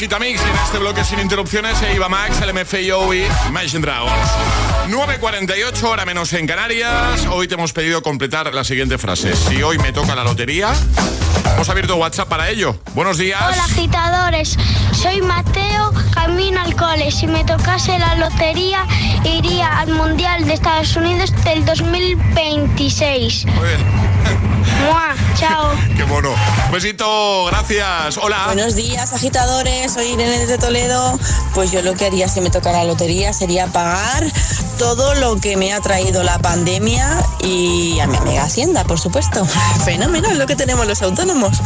Vitamix 0.08 0.40
en 0.40 0.56
este 0.64 0.78
bloque 0.78 1.04
sin 1.04 1.18
interrupciones 1.20 1.82
e 1.82 1.94
Iba 1.94 2.08
Max, 2.08 2.40
el 2.40 2.54
MFAO 2.54 3.12
y 3.12 3.26
Imagine 3.46 3.82
Dragons. 3.82 4.16
9.48, 4.88 5.82
hora 5.82 6.06
menos 6.06 6.32
en 6.32 6.46
Canarias. 6.46 7.26
Hoy 7.30 7.46
te 7.46 7.56
hemos 7.56 7.74
pedido 7.74 8.00
completar 8.02 8.54
la 8.54 8.64
siguiente 8.64 8.96
frase. 8.96 9.36
Si 9.36 9.62
hoy 9.62 9.76
me 9.76 9.92
toca 9.92 10.14
la 10.14 10.24
lotería, 10.24 10.72
hemos 11.52 11.68
abierto 11.68 11.96
WhatsApp 11.96 12.26
para 12.26 12.48
ello. 12.48 12.80
Buenos 12.94 13.18
días. 13.18 13.38
Hola, 13.38 13.64
agitadores. 13.64 14.56
Soy 14.92 15.20
Mateo, 15.20 15.92
camino 16.14 16.62
al 16.62 16.74
cole. 16.74 17.10
Si 17.10 17.26
me 17.26 17.44
tocase 17.44 17.98
la 17.98 18.14
lotería, 18.14 18.86
iría 19.24 19.78
al 19.78 19.90
Mundial 19.90 20.46
de 20.46 20.54
Estados 20.54 20.96
Unidos 20.96 21.34
del 21.44 21.66
2026. 21.66 23.44
Muy 23.44 23.68
bien. 23.68 23.80
Chao. 25.38 25.70
Qué 25.96 26.04
mono. 26.04 26.34
Un 26.66 26.72
besito, 26.72 27.44
gracias. 27.44 28.18
Hola. 28.18 28.46
Buenos 28.46 28.74
días, 28.74 29.12
agitadores. 29.12 29.92
Soy 29.92 30.06
Irene 30.06 30.40
desde 30.40 30.58
Toledo. 30.58 31.16
Pues 31.54 31.70
yo 31.70 31.80
lo 31.82 31.94
que 31.94 32.06
haría 32.06 32.28
si 32.28 32.40
me 32.40 32.50
tocara 32.50 32.78
la 32.78 32.84
lotería 32.84 33.32
sería 33.32 33.68
pagar 33.68 34.24
todo 34.78 35.14
lo 35.14 35.36
que 35.40 35.56
me 35.56 35.72
ha 35.72 35.80
traído 35.80 36.24
la 36.24 36.38
pandemia 36.38 37.24
y 37.40 38.00
a 38.00 38.08
mi 38.08 38.16
amiga 38.16 38.42
Hacienda, 38.42 38.82
por 38.82 38.98
supuesto. 38.98 39.46
Fenómeno, 39.84 40.28
es 40.28 40.38
lo 40.38 40.46
que 40.46 40.56
tenemos 40.56 40.86
los 40.88 41.02
autónomos. 41.02 41.58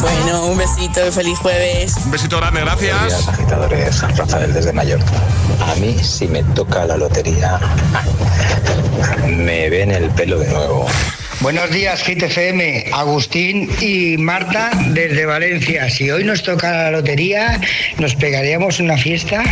Bueno, 0.00 0.46
un 0.46 0.58
besito 0.58 1.06
y 1.06 1.12
feliz 1.12 1.38
jueves. 1.38 1.94
Un 2.04 2.10
besito 2.10 2.36
grande, 2.38 2.62
gracias. 2.62 2.98
Buenos 2.98 3.12
días, 3.12 3.28
agitadores. 3.28 4.16
Rafael 4.16 4.52
desde 4.52 4.72
Mallorca. 4.72 5.12
A 5.70 5.74
mí, 5.76 5.96
si 6.02 6.26
me 6.26 6.42
toca 6.42 6.84
la 6.84 6.96
lotería, 6.96 7.60
me 9.26 9.70
ven 9.70 9.92
el 9.92 10.10
pelo 10.10 10.40
de 10.40 10.48
nuevo. 10.48 10.86
Buenos 11.40 11.70
días, 11.70 12.02
GTFM, 12.06 12.90
Agustín 12.92 13.70
y 13.80 14.18
Marta 14.18 14.70
desde 14.88 15.24
Valencia. 15.24 15.88
Si 15.88 16.10
hoy 16.10 16.22
nos 16.22 16.42
toca 16.42 16.70
la 16.70 16.90
lotería, 16.90 17.58
nos 17.96 18.14
pegaríamos 18.14 18.78
una 18.78 18.98
fiesta 18.98 19.42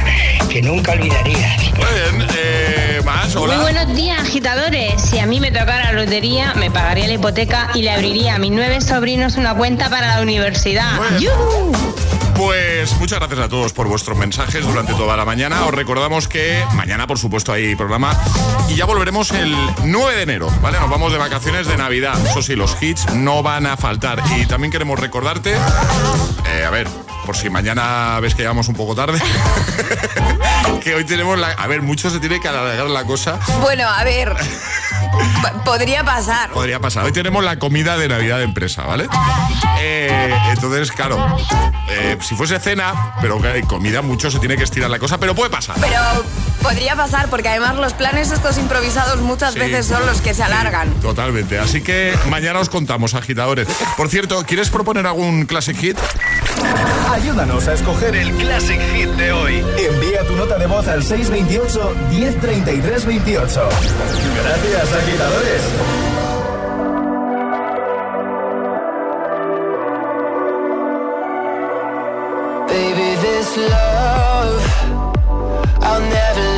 que 0.51 0.61
nunca 0.61 0.93
olvidarías. 0.93 1.73
Muy 1.77 2.19
bien, 2.19 2.29
eh, 2.37 3.01
más, 3.07 3.35
hola. 3.35 3.55
Muy 3.55 3.73
buenos 3.73 3.97
días, 3.97 4.21
agitadores. 4.21 5.01
Si 5.01 5.19
a 5.19 5.25
mí 5.25 5.41
me 5.41 5.51
tocara 5.51 5.93
la 5.93 6.05
lotería, 6.05 6.53
me 6.57 6.71
pagaría 6.71 7.07
la 7.07 7.15
hipoteca 7.15 7.71
y 7.75 7.81
le 7.81 7.91
abriría 7.91 8.35
a 8.35 8.39
mis 8.39 8.51
nueve 8.51 8.83
sobrinos 8.83 9.39
una 9.39 9.55
cuenta 9.55 9.89
para 9.89 10.17
la 10.17 10.21
universidad. 10.21 10.93
¡Yujú! 11.19 11.73
Pues 12.39 12.97
muchas 13.01 13.19
gracias 13.19 13.41
a 13.41 13.49
todos 13.49 13.73
por 13.73 13.89
vuestros 13.89 14.17
mensajes 14.17 14.65
durante 14.65 14.95
toda 14.95 15.17
la 15.17 15.25
mañana. 15.25 15.67
Os 15.67 15.75
recordamos 15.75 16.29
que 16.29 16.65
mañana, 16.75 17.09
por 17.09 17.19
supuesto, 17.19 17.53
hay 17.53 17.75
programa 17.75 18.17
y 18.69 18.77
ya 18.77 18.85
volveremos 18.85 19.33
el 19.33 19.57
9 19.83 20.15
de 20.15 20.23
enero, 20.23 20.49
¿vale? 20.63 20.79
Nos 20.79 20.89
vamos 20.89 21.11
de 21.11 21.19
vacaciones 21.19 21.67
de 21.67 21.77
Navidad. 21.77 22.17
Eso 22.25 22.41
sí, 22.41 22.55
los 22.55 22.81
hits 22.81 23.13
no 23.13 23.43
van 23.43 23.67
a 23.67 23.77
faltar. 23.77 24.23
Y 24.39 24.47
también 24.47 24.71
queremos 24.71 25.01
recordarte, 25.01 25.55
eh, 25.55 26.65
a 26.65 26.71
ver, 26.71 26.87
por 27.27 27.37
si 27.37 27.51
mañana 27.51 28.21
ves 28.21 28.37
que 28.37 28.43
llegamos 28.43 28.69
un 28.69 28.77
poco 28.77 28.95
tarde, 28.95 29.19
que 30.81 30.95
hoy 30.95 31.05
tenemos 31.05 31.37
la... 31.41 31.49
A 31.49 31.67
ver, 31.67 31.83
mucho 31.83 32.09
se 32.09 32.21
tiene 32.21 32.41
que 32.41 32.47
alargar 32.47 32.87
la 32.87 33.03
cosa. 33.03 33.41
Bueno, 33.61 33.89
a 33.89 34.05
ver. 34.05 34.33
Podría 35.65 36.03
pasar. 36.05 36.51
Podría 36.51 36.81
pasar. 36.81 37.05
Hoy 37.05 37.13
tenemos 37.13 37.45
la 37.45 37.59
comida 37.59 37.97
de 37.97 38.09
Navidad 38.09 38.39
de 38.39 38.45
empresa, 38.45 38.83
¿vale? 38.85 39.07
Eh, 39.81 40.35
entonces, 40.51 40.91
claro, 40.93 41.37
eh, 41.91 42.17
si 42.21 42.35
fuese 42.35 42.59
cena, 42.59 43.15
pero 43.21 43.41
que 43.41 43.49
hay 43.49 43.63
comida, 43.63 44.03
mucho 44.03 44.31
se 44.31 44.39
tiene 44.39 44.57
que 44.57 44.65
estirar 44.65 44.91
la 44.91 44.99
cosa, 44.99 45.19
pero 45.19 45.35
puede 45.35 45.51
pasar. 45.51 45.77
Pero 45.81 46.01
podría 46.63 46.97
pasar 46.97 47.29
porque 47.29 47.49
además 47.49 47.77
los 47.77 47.93
planes 47.93 48.31
estos 48.31 48.59
improvisados 48.59 49.21
muchas 49.21 49.53
Sí. 49.55 49.61
veces 49.61 49.87
son 49.87 50.05
los 50.07 50.21
que 50.21 50.35
se 50.35 50.43
alargan. 50.43 50.91
Totalmente. 51.01 51.59
Así 51.59 51.83
que 51.83 52.15
mañana 52.29 52.61
os 52.61 52.69
contamos, 52.69 53.15
agitadores. 53.15 53.69
Por 53.97 54.09
cierto, 54.09 54.43
¿quieres 54.45 54.71
proponer 54.71 55.07
algún 55.07 55.45
classic 55.47 55.77
hit? 55.79 55.99
Ayúdanos 57.13 57.67
a 57.69 57.75
escoger 57.75 58.15
el 58.17 58.33
Classic 58.37 58.81
Hit 58.93 59.09
de 59.11 59.33
hoy. 59.33 59.65
Envía 59.79 60.25
tu 60.27 60.37
nota 60.37 60.59
de 60.59 60.67
voz 60.67 60.87
al 60.89 61.03
628 61.03 61.95
1033 62.11 63.07
28. 63.07 63.69
Gracias, 64.45 64.98
agitadores. 64.99 65.65
Baby, 72.69 73.09
this 73.25 73.57
love, 73.57 74.63
I'll 75.83 76.01
never 76.01 76.58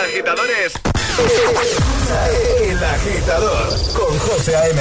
agitadores. 0.00 0.72
El 2.68 2.84
agitador 2.84 3.68
con 3.94 4.18
José 4.18 4.56
A.M. 4.56 4.80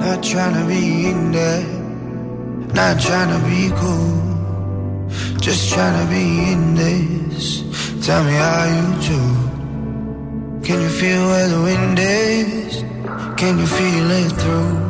Not 0.00 0.22
trying 0.22 0.54
to 0.54 0.64
be 0.66 1.06
in 1.10 1.32
there, 1.32 1.66
not 2.74 3.00
trying 3.00 3.30
to 3.30 3.38
be 3.46 3.70
cool. 3.76 4.20
Just 5.40 5.72
trying 5.72 5.96
to 6.00 6.10
be 6.10 6.52
in 6.52 6.74
this. 6.74 7.62
Tell 8.04 8.24
me 8.24 8.32
how 8.32 8.64
you 8.76 8.86
do. 9.08 9.20
Can 10.66 10.80
you 10.80 10.88
feel 10.88 11.26
where 11.26 11.48
the 11.48 11.62
wind 11.62 11.98
is? 11.98 12.84
Can 13.36 13.58
you 13.58 13.66
feel 13.66 14.10
it 14.10 14.32
through 14.32 14.89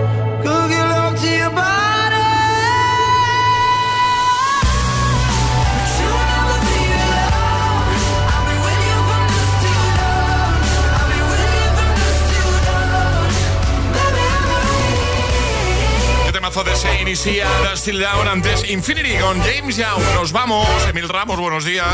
Temazo 16.63 16.87
de 17.05 17.11
y 17.11 17.15
Sia, 17.15 17.47
Still 17.75 17.99
Down, 17.99 18.27
antes 18.27 18.69
Infinity 18.69 19.15
con 19.17 19.39
James 19.41 19.77
Young. 19.77 20.01
Nos 20.15 20.31
vamos. 20.31 20.67
Emil 20.87 21.09
Ramos, 21.09 21.39
buenos 21.39 21.65
días. 21.65 21.87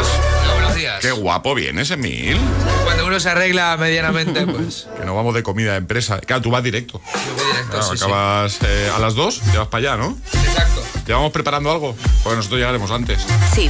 buenos 0.54 0.76
días. 0.76 1.00
Qué 1.02 1.12
guapo 1.12 1.56
vienes, 1.56 1.90
Emil. 1.92 2.38
Cuando 2.84 3.06
uno 3.06 3.20
se 3.20 3.30
arregla 3.30 3.78
medianamente, 3.78 4.46
pues. 4.48 4.88
Que 4.98 5.06
no 5.06 5.16
vamos 5.16 5.34
de 5.36 5.44
comida 5.44 5.72
de 5.72 5.78
empresa. 5.78 6.20
Claro, 6.20 6.42
tú 6.42 6.52
vas 6.52 6.64
directo. 6.64 7.02
Yo 7.14 7.34
voy 7.36 7.46
directo, 7.46 7.72
Claro, 7.72 7.86
sí, 7.92 7.98
sí. 7.98 8.04
acabas 8.04 8.58
eh, 8.64 8.92
a 8.96 9.00
las 9.00 9.16
2, 9.16 9.42
te 9.52 9.58
vas 9.58 9.68
para 9.68 9.94
allá, 9.94 9.98
¿no? 10.04 10.18
Exacto. 10.34 10.84
¿Te 11.06 11.14
vamos 11.14 11.32
preparando 11.32 11.72
algo? 11.72 11.96
Porque 12.24 12.36
nosotros 12.36 12.60
llegaremos 12.60 12.92
antes. 12.92 13.26
Sí, 13.54 13.70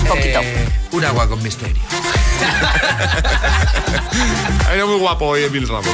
un 0.00 0.04
poquito. 0.06 0.40
Eh, 0.42 0.68
un 0.92 1.04
agua 1.04 1.28
con 1.28 1.42
misterio. 1.42 1.82
Ha 4.68 4.76
ido 4.76 4.86
muy 4.86 4.98
guapo 4.98 5.26
hoy 5.26 5.44
Emil 5.44 5.68
Ramos. 5.68 5.90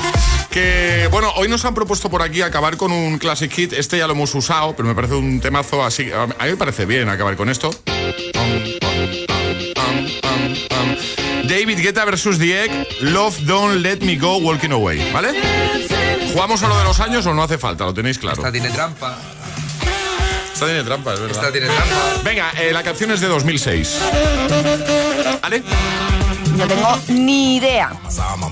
Que 0.51 1.09
bueno, 1.13 1.33
hoy 1.37 1.49
nos 1.49 1.65
han 1.65 1.75
propuesto 1.75 2.11
por 2.11 2.23
aquí 2.23 2.43
acabar 2.43 2.77
con 2.77 2.91
un 2.91 3.19
classic 3.19 3.53
hit. 3.53 3.73
Este 3.73 3.99
ya 3.99 4.07
lo 4.07 4.15
hemos 4.15 4.35
usado, 4.35 4.75
pero 4.75 4.89
me 4.89 4.95
parece 4.95 5.15
un 5.15 5.41
temazo 5.41 5.85
así. 5.85 6.11
A 6.13 6.27
mí 6.27 6.35
me 6.51 6.57
parece 6.57 6.87
bien 6.87 7.09
acabar 7.09 7.37
con 7.37 7.49
esto. 7.49 7.71
David 11.45 11.79
Guetta 11.81 12.05
versus 12.05 12.39
The 12.39 12.65
Egg, 12.65 12.89
Love 13.01 13.39
Don't 13.41 13.81
Let 13.81 13.99
Me 14.01 14.17
Go 14.17 14.39
Walking 14.39 14.71
Away, 14.71 15.11
¿vale? 15.13 15.31
¿Jugamos 16.33 16.63
a 16.63 16.69
lo 16.69 16.79
de 16.79 16.85
los 16.85 17.01
años 17.01 17.27
o 17.27 17.35
no 17.35 17.43
hace 17.43 17.59
falta? 17.59 17.85
Lo 17.85 17.95
tenéis 17.95 18.19
claro. 18.19 18.37
Esta 18.37 18.53
tiene 18.53 18.71
trampa. 18.71 19.19
Esta 20.53 20.67
tiene 20.67 20.85
trampa, 20.85 21.15
es 21.15 21.21
verdad. 21.21 21.37
Esta 21.37 21.53
tiene 21.53 21.67
trampa. 21.67 22.23
Venga, 22.23 22.53
eh, 22.61 22.73
la 22.73 22.83
canción 22.83 23.11
es 23.11 23.21
de 23.21 23.29
2006. 23.29 23.99
¿Vale? 25.43 25.63
No 26.57 26.67
tengo 26.67 26.99
ni 27.09 27.57
idea. 27.57 27.93
Vamos, 28.17 28.51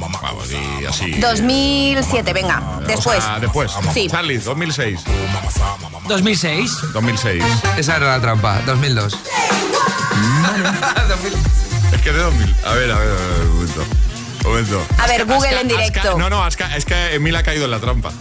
y 0.81 0.85
así. 0.87 1.11
2007, 1.13 2.33
venga, 2.33 2.63
después. 2.87 3.19
O 3.19 3.23
sea, 3.23 3.39
después. 3.41 3.73
Sí. 3.93 4.09
Charlie, 4.11 4.39
2006. 4.39 5.01
2006. 6.09 6.73
2006. 6.93 7.45
Esa 7.77 7.97
era 7.97 8.07
la 8.17 8.21
trampa. 8.21 8.61
2002. 8.67 9.19
Es 11.93 12.03
que 12.03 12.13
de 12.13 12.19
2000. 12.19 12.55
A 12.67 12.73
ver, 12.75 12.91
a 12.93 12.99
ver, 12.99 13.09
a 13.09 13.13
ver, 13.15 13.41
un 13.47 13.55
momento. 13.57 13.85
Un 14.45 14.51
momento. 14.51 14.87
A 14.99 15.07
ver, 15.07 15.25
Google 15.25 15.49
Aska- 15.49 15.61
en 15.61 15.69
directo. 15.69 16.01
Aska- 16.01 16.19
no, 16.19 16.31
no, 16.31 16.45
Aska- 16.45 16.77
es 16.77 16.85
que 16.85 17.15
Emil 17.15 17.35
ha 17.37 17.43
caído 17.43 17.65
en 17.65 17.71
la 17.71 17.81
trampa. 17.81 18.13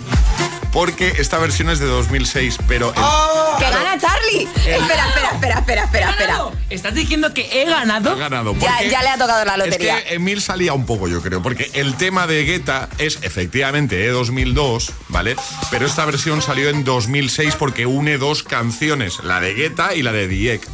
Porque 0.71 1.13
esta 1.17 1.37
versión 1.39 1.69
es 1.69 1.79
de 1.79 1.85
2006, 1.85 2.57
pero... 2.67 2.89
el- 2.89 3.57
¡Que 3.59 3.69
gana 3.71 3.97
Charlie! 3.99 4.47
Espera, 4.57 5.07
espera, 5.07 5.29
espera, 5.33 5.59
espera, 5.59 5.83
espera, 5.85 6.09
espera. 6.11 6.39
¿Estás 6.69 6.93
diciendo 6.93 7.33
que 7.33 7.61
he 7.61 7.65
ganado? 7.65 8.11
Ha 8.11 8.15
ganado. 8.15 8.55
Ya, 8.59 8.83
ya 8.83 9.01
le 9.01 9.09
ha 9.09 9.17
tocado 9.17 9.43
la 9.45 9.57
lotería. 9.57 9.97
Es 9.97 10.03
que 10.03 10.13
Emil 10.15 10.41
salía 10.41 10.73
un 10.73 10.85
poco, 10.85 11.07
yo 11.07 11.21
creo, 11.21 11.41
porque 11.41 11.71
el 11.73 11.95
tema 11.95 12.27
de 12.27 12.43
Guetta 12.43 12.89
es 12.99 13.19
efectivamente 13.23 13.95
de 13.95 14.09
2002, 14.09 14.91
¿vale? 15.07 15.35
Pero 15.71 15.85
esta 15.87 16.05
versión 16.05 16.41
salió 16.41 16.69
en 16.69 16.83
2006 16.83 17.55
porque 17.55 17.85
une 17.85 18.17
dos 18.17 18.43
canciones, 18.43 19.19
la 19.23 19.39
de 19.39 19.53
Guetta 19.53 19.95
y 19.95 20.03
la 20.03 20.11
de 20.11 20.27
Diek. 20.27 20.67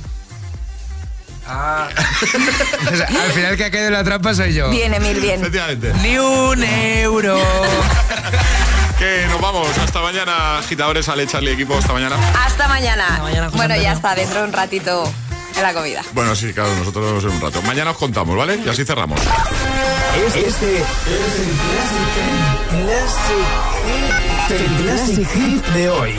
Ah. 1.48 1.89
O 2.91 2.96
sea, 2.96 3.08
al 3.08 3.32
final 3.32 3.56
que 3.58 3.66
ha 3.66 3.72
caído 3.72 3.88
en 3.88 3.94
la 3.94 4.04
trampa 4.04 4.34
soy 4.34 4.54
yo. 4.54 4.70
Bien, 4.70 4.94
Emil, 4.94 5.20
bien. 5.20 5.39
Efectivamente. 5.39 5.94
Ni 6.02 6.18
un 6.18 6.64
euro. 6.64 7.38
Que 9.04 9.28
nos 9.28 9.41
vamos. 9.41 9.68
Hasta 9.80 10.01
mañana, 10.01 10.60
agitadores, 10.60 11.10
Ale, 11.10 11.28
Charlie, 11.28 11.51
equipo. 11.51 11.76
Hasta 11.76 11.91
mañana. 11.91 12.16
Hasta 12.45 12.70
mañana. 12.70 13.22
bueno, 13.54 13.76
ya 13.76 13.91
está, 13.91 14.16
dentro 14.16 14.39
de 14.39 14.47
un 14.47 14.54
ratito 14.54 15.12
en 15.58 15.62
la 15.62 15.74
comida. 15.74 16.01
Bueno, 16.14 16.34
sí, 16.38 16.54
claro, 16.54 16.74
nosotros 16.78 17.22
en 17.26 17.32
un 17.32 17.41
rato. 17.41 17.62
Mañana 17.64 17.91
os 17.91 17.97
contamos, 17.97 18.38
¿vale? 18.38 18.62
Y 18.66 18.70
así 18.70 18.86
cerramos. 18.86 19.20
Este 20.26 20.47
es 20.47 20.62
el 20.62 20.84
Classic, 22.86 23.45
el 24.51 24.86
classic 24.86 25.30
Hit 25.34 25.66
de 25.74 25.89
hoy. 25.89 26.18